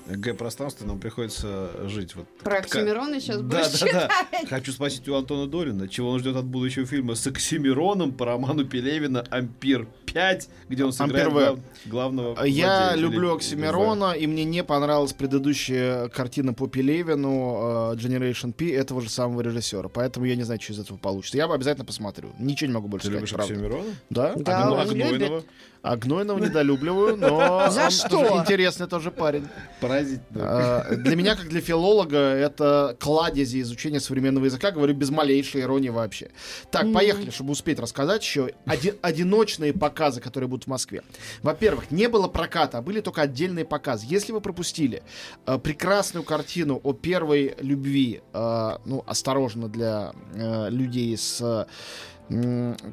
Г-пространстве 0.08 0.86
нам 0.86 1.00
приходится 1.00 1.88
жить. 1.88 2.16
Вот 2.16 2.28
Про 2.40 2.58
Оксимирона 2.58 3.22
сейчас 3.22 3.38
Да, 3.42 3.64
будешь 3.64 3.80
да, 3.80 4.10
да. 4.32 4.48
Хочу 4.50 4.74
спросить 4.74 5.08
у 5.08 5.16
Антона 5.16 5.48
Долина, 5.48 5.88
чего 5.88 6.10
он 6.10 6.20
ждет 6.20 6.36
от 6.36 6.44
будущего 6.46 6.86
фильма 6.86 7.16
с 7.16 7.26
Оксимироном 7.26 8.12
по 8.12 8.26
роману 8.26 8.66
Пелевина 8.66 9.22
«Ампир 9.30 9.88
5», 10.14 10.48
где 10.70 10.84
он 10.86 10.94
сыграет 10.94 11.30
глав- 11.32 11.60
главного 11.86 12.44
Я 12.46 12.88
злодея, 12.90 12.96
люблю 13.10 13.36
Оксимирона, 13.36 14.12
и 14.14 14.28
мне 14.28 14.44
не 14.44 14.64
понравилась 14.64 15.14
предыдущая 15.14 16.08
картина 16.10 16.54
по 16.54 16.68
Пелевину 16.68 17.94
Generation 17.96 18.54
P 18.54 18.72
этого 18.72 19.02
же 19.02 19.10
самого 19.10 19.42
режиссера. 19.42 19.90
Поэтому 19.90 20.26
я 20.26 20.36
не 20.36 20.44
знаю, 20.44 20.60
что 20.62 20.74
из 20.74 20.80
этого 20.80 20.98
получится. 20.98 21.38
Я 21.38 21.46
обязательно 21.46 21.86
посмотрю. 21.86 22.30
Ничего 22.40 22.68
не 22.68 22.74
могу 22.74 22.88
больше 22.88 23.08
Ты 23.08 23.14
сказать, 23.14 23.22
любишь 23.22 23.34
правда. 23.36 23.54
Оксимирона? 23.54 23.96
Да? 24.10 24.34
Да, 24.36 24.64
а 24.68 24.82
а 24.82 24.86
Гнойного? 24.86 25.44
А 25.84 25.96
Гнойного 25.96 26.38
недолюбливаю, 26.38 27.18
но 27.18 27.68
За 27.72 27.86
он 27.86 27.92
что? 27.92 28.10
тоже 28.10 28.34
интересный 28.36 28.86
тоже 28.88 29.10
парень. 29.10 29.48
Поразительно. 29.80 30.86
Э, 30.88 30.96
Для 30.96 31.16
меня, 31.16 31.36
как 31.36 31.50
для 31.50 31.60
филолога, 31.60 32.18
это 32.18 32.96
кладези 33.00 33.62
изучения 33.62 34.00
современного 34.00 34.46
языка, 34.46 34.70
говорю 34.70 34.94
без 34.94 35.10
малейшей 35.10 35.62
иронии 35.62 35.90
вообще. 35.90 36.30
Так, 36.70 36.94
поехали, 36.94 37.32
чтобы 37.32 37.52
успеть 37.54 37.80
рассказать 37.80 38.22
еще. 38.24 38.52
Оди- 38.68 38.94
одиночные 39.02 39.74
показы, 40.02 40.20
которые 40.20 40.48
будут 40.48 40.66
в 40.66 40.68
Москве. 40.68 41.02
Во-первых, 41.44 41.92
не 41.92 42.08
было 42.08 42.28
проката, 42.28 42.80
а 42.80 42.82
были 42.82 43.02
только 43.02 43.22
отдельные 43.22 43.66
показы. 43.66 44.08
Если 44.10 44.34
вы 44.34 44.42
пропустили 44.42 45.04
э, 45.46 45.60
прекрасную 45.60 46.24
картину 46.24 46.82
о 46.84 46.94
первой 46.94 47.56
любви, 47.60 48.22
э, 48.34 48.78
ну, 48.86 49.04
осторожно 49.06 49.68
для 49.68 50.14
э, 50.34 50.70
людей 50.70 51.16
с 51.16 51.68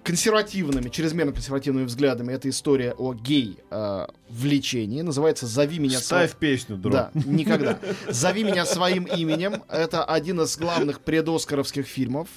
консервативными, 0.04 0.88
чрезмерно 0.88 1.32
консервативными 1.32 1.84
взглядами. 1.84 2.32
Это 2.32 2.48
история 2.48 2.92
о 2.92 3.14
гей 3.14 3.58
э, 3.70 4.06
влечении. 4.28 5.02
Называется 5.02 5.46
«Зови 5.46 5.78
меня 5.78 5.98
Ставь 6.00 6.34
песню, 6.36 6.76
друг. 6.76 6.92
да, 6.92 7.10
никогда. 7.14 7.78
«Зови 8.08 8.42
меня 8.44 8.66
своим 8.66 9.04
именем». 9.04 9.62
Это 9.68 10.04
один 10.04 10.40
из 10.40 10.56
главных 10.58 11.00
предоскаровских 11.00 11.86
фильмов. 11.86 12.28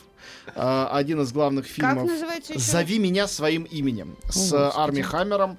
А, 0.56 0.90
Один 0.94 1.22
из 1.22 1.32
главных 1.32 1.66
Как 1.66 1.74
фильмов. 1.74 2.10
называется 2.10 2.54
еще? 2.54 2.62
«Зови 2.62 3.00
меня 3.00 3.28
своим 3.28 3.64
именем» 3.64 4.16
с 4.30 4.54
О, 4.54 4.58
э. 4.58 4.72
Арми 4.76 5.02
Хаммером. 5.02 5.58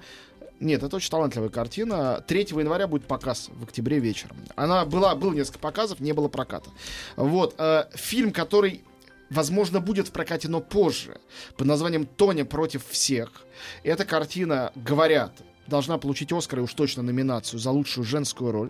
Нет, 0.59 0.81
это 0.81 0.95
очень 0.95 1.09
талантливая 1.11 1.49
картина. 1.49 2.23
3 2.25 2.47
января 2.51 2.87
будет 2.87 3.03
показ 3.05 3.49
в 3.53 3.63
октябре 3.63 3.99
вечером. 3.99 4.37
Она 4.55 4.85
была, 4.85 5.13
было 5.15 5.33
несколько 5.33 5.59
показов, 5.59 5.99
не 5.99 6.13
было 6.13 6.29
проката. 6.29 6.69
Вот. 7.17 7.55
э, 7.57 7.85
фильм, 7.95 8.31
который 8.31 8.83
возможно, 9.33 9.79
будет 9.81 10.07
в 10.07 10.11
прокате, 10.11 10.47
но 10.47 10.61
позже, 10.61 11.17
под 11.57 11.67
названием 11.67 12.05
«Тоня 12.05 12.45
против 12.45 12.85
всех». 12.87 13.29
Эта 13.83 14.05
картина, 14.05 14.71
говорят, 14.75 15.31
должна 15.67 15.97
получить 15.97 16.31
Оскар 16.33 16.59
и 16.59 16.61
уж 16.61 16.73
точно 16.73 17.03
номинацию 17.03 17.57
за 17.59 17.71
лучшую 17.71 18.03
женскую 18.03 18.51
роль. 18.51 18.69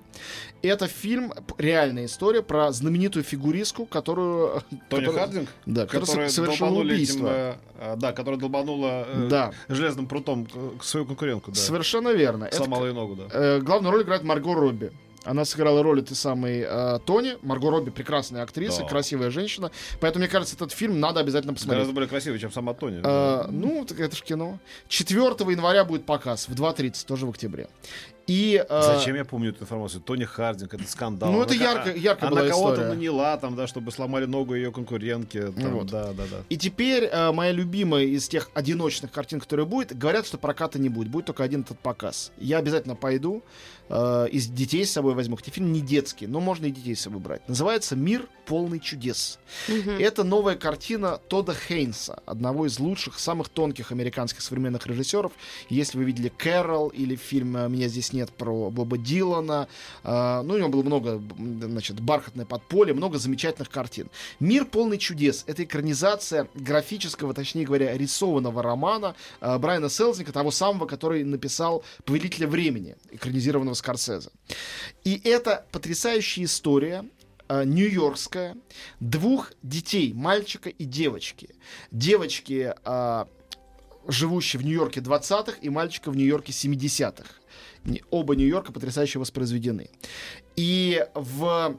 Это 0.62 0.88
фильм, 0.88 1.34
реальная 1.58 2.06
история 2.06 2.44
про 2.44 2.72
знаменитую 2.72 3.24
фигуристку, 3.24 3.86
которую... 3.88 4.62
Тони 4.90 5.06
которая- 5.06 5.12
Хардинг, 5.26 5.50
Да, 5.66 5.86
которая 5.88 6.06
которая 6.06 6.30
со- 6.30 6.36
совершила 6.36 6.70
долбанули 6.70 6.94
этим, 6.94 7.04
убийство. 7.26 7.28
э, 7.30 7.56
э, 7.80 7.96
да, 7.98 8.12
которая 8.12 8.40
долбанула 8.40 9.06
э, 9.08 9.28
Да. 9.30 9.52
железным 9.70 10.08
прутом 10.08 10.48
свою 10.84 11.06
конкурентку, 11.08 11.52
да. 11.52 11.60
Совершенно 11.60 12.10
верно. 12.10 12.46
Это 12.46 12.58
Сломала 12.58 12.86
ей 12.86 12.94
ногу, 12.94 13.16
да. 13.16 13.24
Э, 13.32 13.60
главную 13.60 13.92
роль 13.92 14.04
играет 14.04 14.24
Марго 14.24 14.54
Робби. 14.54 14.92
Она 15.26 15.46
сыграла 15.46 15.82
роль 15.84 16.00
этой 16.02 16.16
самой 16.16 16.66
э, 16.68 17.00
Тони. 17.06 17.38
Марго 17.42 17.70
Робби 17.70 17.90
прекрасная 17.90 18.44
актриса, 18.44 18.82
Да. 18.82 18.88
красивая 18.88 19.30
женщина. 19.30 19.72
Поэтому, 20.00 20.24
мне 20.24 20.30
кажется, 20.32 20.56
этот 20.56 20.72
фильм 20.72 21.00
надо 21.00 21.20
обязательно 21.20 21.54
посмотреть. 21.54 21.78
Гораздо 21.80 21.94
более 21.94 22.10
красивый, 22.10 22.40
чем 22.40 22.52
сама 22.52 22.74
Тони. 22.74 23.02
Э, 23.04 23.46
ну, 23.50 23.86
так 23.86 24.00
это 24.00 24.16
же 24.16 24.24
кино. 24.24 24.60
4 24.90 25.20
января 25.52 25.86
будет 25.86 26.06
показ 26.06 26.48
в 26.48 26.54
2.30, 26.54 27.06
тоже 27.06 27.26
в 27.26 27.30
октябре. 27.30 27.68
И, 28.26 28.64
э, 28.70 28.82
Зачем 28.98 29.16
я 29.16 29.26
помню 29.26 29.50
эту 29.50 29.64
информацию? 29.64 30.02
Тони 30.02 30.24
Хардинг, 30.24 30.74
это 30.74 30.88
скандал. 30.88 31.32
Ну, 31.32 31.42
Она 31.42 31.46
это 31.46 31.58
ка- 31.58 31.64
ярко- 31.64 31.92
ярко 31.98 32.28
Она 32.28 32.36
была 32.42 32.50
кого-то 32.50 32.74
история. 32.76 32.90
наняла, 32.96 33.38
там, 33.38 33.56
да, 33.56 33.68
чтобы 33.68 33.92
сломали 33.92 34.26
ногу 34.26 34.56
ее 34.56 34.72
конкурентки. 34.72 35.52
там, 35.52 35.74
Вот. 35.74 35.88
Да, 35.88 36.14
да, 36.14 36.24
да. 36.32 36.38
И 36.50 36.56
теперь 36.58 37.04
э, 37.04 37.32
моя 37.34 37.52
любимая 37.52 38.06
из 38.06 38.30
тех 38.30 38.50
одиночных 38.54 39.12
картин, 39.12 39.40
которые 39.42 39.66
будет, 39.66 39.98
говорят, 39.98 40.26
что 40.26 40.38
проката 40.38 40.80
не 40.80 40.88
будет, 40.90 41.10
будет 41.10 41.26
только 41.26 41.44
один 41.44 41.62
этот 41.62 41.80
показ. 41.80 42.32
Я 42.38 42.60
обязательно 42.60 42.96
пойду, 42.96 43.44
э, 43.90 44.28
из 44.32 44.48
детей 44.48 44.86
с 44.86 44.92
собой 44.92 45.16
возьму. 45.16 45.36
Хотя 45.36 45.52
фильм 45.52 45.74
не 45.74 45.82
детский, 45.82 46.26
но 46.26 46.40
можно 46.40 46.68
и 46.68 46.72
детей 46.72 46.96
с 46.96 47.02
собой 47.02 47.20
брать. 47.20 47.48
Называется 47.50 47.98
«Мир 47.98 48.28
полный 48.46 48.80
чудес». 48.80 49.40
Это 50.00 50.24
новая 50.24 50.56
картина 50.56 51.20
Тода 51.28 51.54
Хейнса, 51.54 52.22
одного 52.26 52.66
из 52.68 52.80
лучших, 52.80 53.20
самых 53.20 53.50
тонких 53.50 53.92
американских 53.92 54.42
современных 54.42 54.88
режиссеров. 54.88 55.34
Если 55.70 55.98
вы 55.98 56.06
видели 56.06 56.30
«Кэрол» 56.30 56.88
или 56.88 57.16
фильм 57.18 57.72
«Меня 57.72 57.90
здесь 57.90 58.13
нет» 58.14 58.32
про 58.32 58.70
Боба 58.70 58.98
Дилана, 58.98 59.68
э, 60.04 60.42
ну, 60.44 60.54
у 60.54 60.58
него 60.58 60.70
было 60.70 60.84
много, 60.84 61.22
значит, 61.38 62.00
«Бархатное 62.00 62.46
подполье», 62.46 62.94
много 62.94 63.18
замечательных 63.18 63.70
картин. 63.70 64.10
«Мир 64.40 64.66
полный 64.66 64.98
чудес»— 64.98 65.44
это 65.48 65.64
экранизация 65.64 66.48
графического, 66.54 67.34
точнее 67.34 67.66
говоря, 67.66 67.98
рисованного 67.98 68.64
романа 68.64 69.16
э, 69.42 69.58
Брайана 69.58 69.90
Селзника, 69.90 70.32
того 70.32 70.52
самого, 70.52 70.86
который 70.86 71.24
написал 71.24 71.84
«Повелителя 72.06 72.48
времени», 72.48 72.96
экранизированного 73.12 73.76
Скорсезе. 73.76 74.30
И 75.04 75.20
это 75.24 75.66
потрясающая 75.72 76.46
история 76.46 77.06
э, 77.50 77.64
нью-йоркская, 77.66 78.56
двух 79.00 79.52
детей, 79.62 80.14
мальчика 80.14 80.70
и 80.70 80.86
девочки. 80.86 81.50
Девочки, 81.92 82.74
живущие 84.08 84.60
в 84.62 84.66
Нью-Йорке 84.66 85.00
20-х, 85.02 85.54
и 85.62 85.70
мальчика 85.70 86.12
в 86.12 86.16
Нью-Йорке 86.16 86.52
70-х. 86.52 87.26
Не- 87.84 88.04
Оба 88.10 88.36
Нью-Йорка 88.36 88.72
потрясающе 88.72 89.20
воспроизведены. 89.20 89.90
И 90.56 91.06
в 91.16 91.78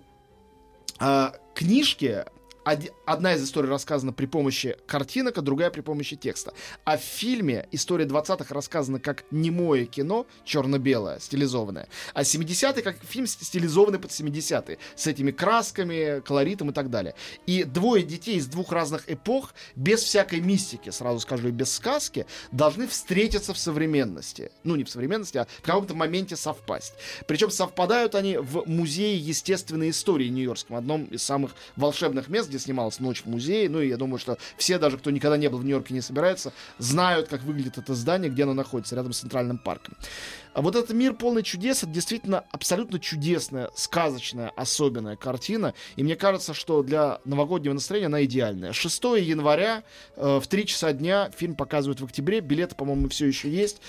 э, 1.00 1.26
книжке 1.54 2.26
одна 2.64 3.34
из 3.34 3.44
историй 3.44 3.68
рассказана 3.68 4.12
при 4.12 4.26
помощи 4.26 4.76
картинок, 4.86 5.38
а 5.38 5.42
другая 5.42 5.70
при 5.70 5.80
помощи 5.80 6.16
текста. 6.16 6.52
А 6.84 6.96
в 6.96 7.02
фильме 7.02 7.68
история 7.72 8.06
20-х 8.06 8.54
рассказана 8.54 9.00
как 9.00 9.24
немое 9.30 9.84
кино, 9.86 10.26
черно-белое, 10.44 11.18
стилизованное. 11.20 11.88
А 12.14 12.22
70-е 12.22 12.82
как 12.82 12.96
фильм 13.04 13.26
ст- 13.26 13.44
стилизованный 13.44 13.98
под 13.98 14.10
70-е. 14.10 14.78
С 14.96 15.06
этими 15.06 15.30
красками, 15.30 16.20
колоритом 16.20 16.70
и 16.70 16.72
так 16.72 16.90
далее. 16.90 17.14
И 17.46 17.64
двое 17.64 18.02
детей 18.02 18.36
из 18.36 18.46
двух 18.46 18.72
разных 18.72 19.10
эпох, 19.10 19.54
без 19.76 20.02
всякой 20.02 20.40
мистики, 20.40 20.90
сразу 20.90 21.20
скажу, 21.20 21.48
и 21.48 21.50
без 21.50 21.72
сказки, 21.72 22.26
должны 22.50 22.86
встретиться 22.86 23.52
в 23.52 23.58
современности. 23.58 24.50
Ну, 24.62 24.76
не 24.76 24.84
в 24.84 24.90
современности, 24.90 25.38
а 25.38 25.46
в 25.58 25.62
каком-то 25.62 25.94
моменте 25.94 26.36
совпасть. 26.36 26.94
Причем 27.26 27.50
совпадают 27.50 28.14
они 28.14 28.38
в 28.38 28.64
музее 28.66 29.18
естественной 29.18 29.90
истории 29.90 30.28
Нью-Йоркском, 30.28 30.76
одном 30.76 31.04
из 31.04 31.22
самых 31.22 31.52
волшебных 31.76 32.28
мест, 32.28 32.53
где 32.54 32.62
снималась 32.62 33.00
«Ночь 33.00 33.22
в 33.22 33.26
музее». 33.26 33.68
Ну, 33.68 33.80
и 33.80 33.88
я 33.88 33.96
думаю, 33.96 34.18
что 34.18 34.38
все, 34.56 34.78
даже 34.78 34.96
кто 34.96 35.10
никогда 35.10 35.36
не 35.36 35.48
был 35.48 35.58
в 35.58 35.64
Нью-Йорке, 35.64 35.92
не 35.92 36.00
собирается, 36.00 36.52
знают, 36.78 37.28
как 37.28 37.42
выглядит 37.42 37.78
это 37.78 37.94
здание, 37.94 38.30
где 38.30 38.44
оно 38.44 38.54
находится, 38.54 38.94
рядом 38.94 39.12
с 39.12 39.18
Центральным 39.18 39.58
парком. 39.58 39.94
А 40.54 40.62
вот 40.62 40.76
этот 40.76 40.94
мир 40.94 41.14
полный 41.14 41.42
чудес, 41.42 41.82
это 41.82 41.92
действительно 41.92 42.44
абсолютно 42.52 43.00
чудесная, 43.00 43.70
сказочная, 43.74 44.52
особенная 44.54 45.16
картина. 45.16 45.74
И 45.96 46.04
мне 46.04 46.14
кажется, 46.14 46.54
что 46.54 46.82
для 46.82 47.20
новогоднего 47.24 47.74
настроения 47.74 48.06
она 48.06 48.24
идеальная. 48.24 48.72
6 48.72 49.04
января 49.18 49.82
э, 50.16 50.38
в 50.40 50.46
3 50.46 50.66
часа 50.66 50.92
дня 50.92 51.30
фильм 51.36 51.56
показывают 51.56 52.00
в 52.00 52.04
октябре. 52.04 52.40
Билеты, 52.40 52.76
по-моему, 52.76 53.08
все 53.08 53.26
еще 53.26 53.50
есть. 53.50 53.80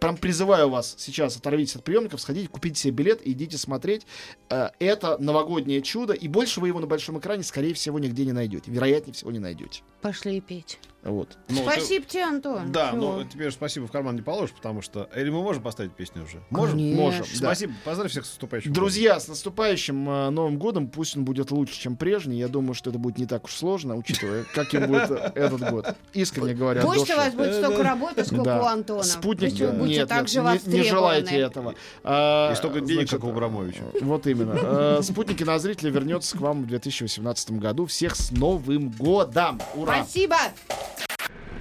Прям 0.00 0.16
призываю 0.16 0.70
вас 0.70 0.94
сейчас 0.98 1.36
оторвитесь 1.36 1.76
от 1.76 1.84
приемников, 1.84 2.20
сходите, 2.20 2.48
купите 2.48 2.80
себе 2.80 2.92
билет 2.92 3.26
и 3.26 3.32
идите 3.32 3.58
смотреть. 3.58 4.06
Э, 4.48 4.70
это 4.78 5.18
новогоднее 5.18 5.82
чудо. 5.82 6.14
И 6.14 6.26
больше 6.26 6.60
вы 6.60 6.68
его 6.68 6.80
на 6.80 6.86
большом 6.86 7.18
экране, 7.18 7.42
скорее 7.42 7.74
всего, 7.74 7.98
нигде 7.98 8.24
не 8.24 8.32
найдете. 8.32 8.70
Вероятнее 8.70 9.12
всего, 9.12 9.30
не 9.30 9.40
найдете. 9.40 9.82
Пошли 10.04 10.42
петь. 10.42 10.78
Вот. 11.02 11.36
Ну, 11.50 11.56
ты- 11.56 11.62
Спасибо 11.62 12.06
тебе, 12.06 12.24
Антон. 12.24 12.72
Да, 12.72 12.88
Всё. 12.88 12.96
но 12.96 13.24
теперь 13.24 13.50
спасибо 13.50 13.86
в 13.86 13.90
карман 13.92 14.16
не 14.16 14.22
положишь, 14.22 14.54
потому 14.54 14.80
что... 14.80 15.06
Или 15.14 15.28
мы 15.28 15.42
можем 15.42 15.62
поставить 15.62 15.92
песню 15.92 16.22
уже? 16.24 16.42
Можем? 16.48 16.78
Конечно. 16.78 17.02
Можем. 17.02 17.20
да. 17.32 17.36
Спасибо. 17.36 17.72
Поздравь 17.84 18.10
всех 18.10 18.24
с 18.24 18.28
наступающим. 18.30 18.72
Друзья, 18.72 19.20
с 19.20 19.28
наступающим 19.28 20.08
э, 20.08 20.30
Новым 20.30 20.58
годом. 20.58 20.88
Пусть 20.88 21.14
он 21.14 21.26
будет 21.26 21.50
лучше, 21.50 21.78
чем 21.78 21.96
прежний. 21.96 22.38
Я 22.38 22.48
думаю, 22.48 22.72
что 22.72 22.88
это 22.88 22.98
будет 22.98 23.18
не 23.18 23.26
так 23.26 23.44
уж 23.44 23.52
сложно, 23.52 23.96
учитывая, 23.96 24.44
каким 24.54 24.86
будет 24.86 25.10
э, 25.10 25.32
этот 25.34 25.70
год. 25.70 25.94
Искренне 26.14 26.54
говоря, 26.54 26.80
Пусть 26.80 27.10
у 27.10 27.16
вас 27.16 27.34
будет 27.34 27.54
столько 27.54 27.82
работы, 27.82 28.24
сколько 28.24 28.62
у 28.62 28.64
Антона. 28.64 29.02
Спутник 29.02 29.52
нет, 29.60 30.08
же 30.08 30.60
не- 30.70 30.82
желайте 30.84 31.36
этого. 31.36 31.74
А, 32.02 32.50
И 32.52 32.56
столько 32.56 32.80
денег, 32.80 33.10
как 33.10 33.24
у 33.24 33.28
Абрамовича. 33.28 33.82
э, 33.92 33.98
Вот 34.00 34.26
именно. 34.26 34.54
Э, 34.98 35.02
Спутник 35.02 35.36
кинозрителя 35.36 35.90
вернется 35.90 36.38
к 36.38 36.40
вам 36.40 36.62
в 36.62 36.66
2018 36.66 37.58
году. 37.58 37.84
Всех 37.84 38.16
с 38.16 38.30
Новым 38.30 38.88
годом! 38.88 39.60
Ура! 39.74 39.93
Спасибо. 40.02 40.36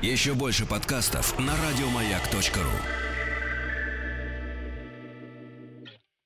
Еще 0.01 0.33
больше 0.33 0.65
подкастов 0.65 1.37
на 1.39 1.53
радиомаяк.ру. 1.55 3.12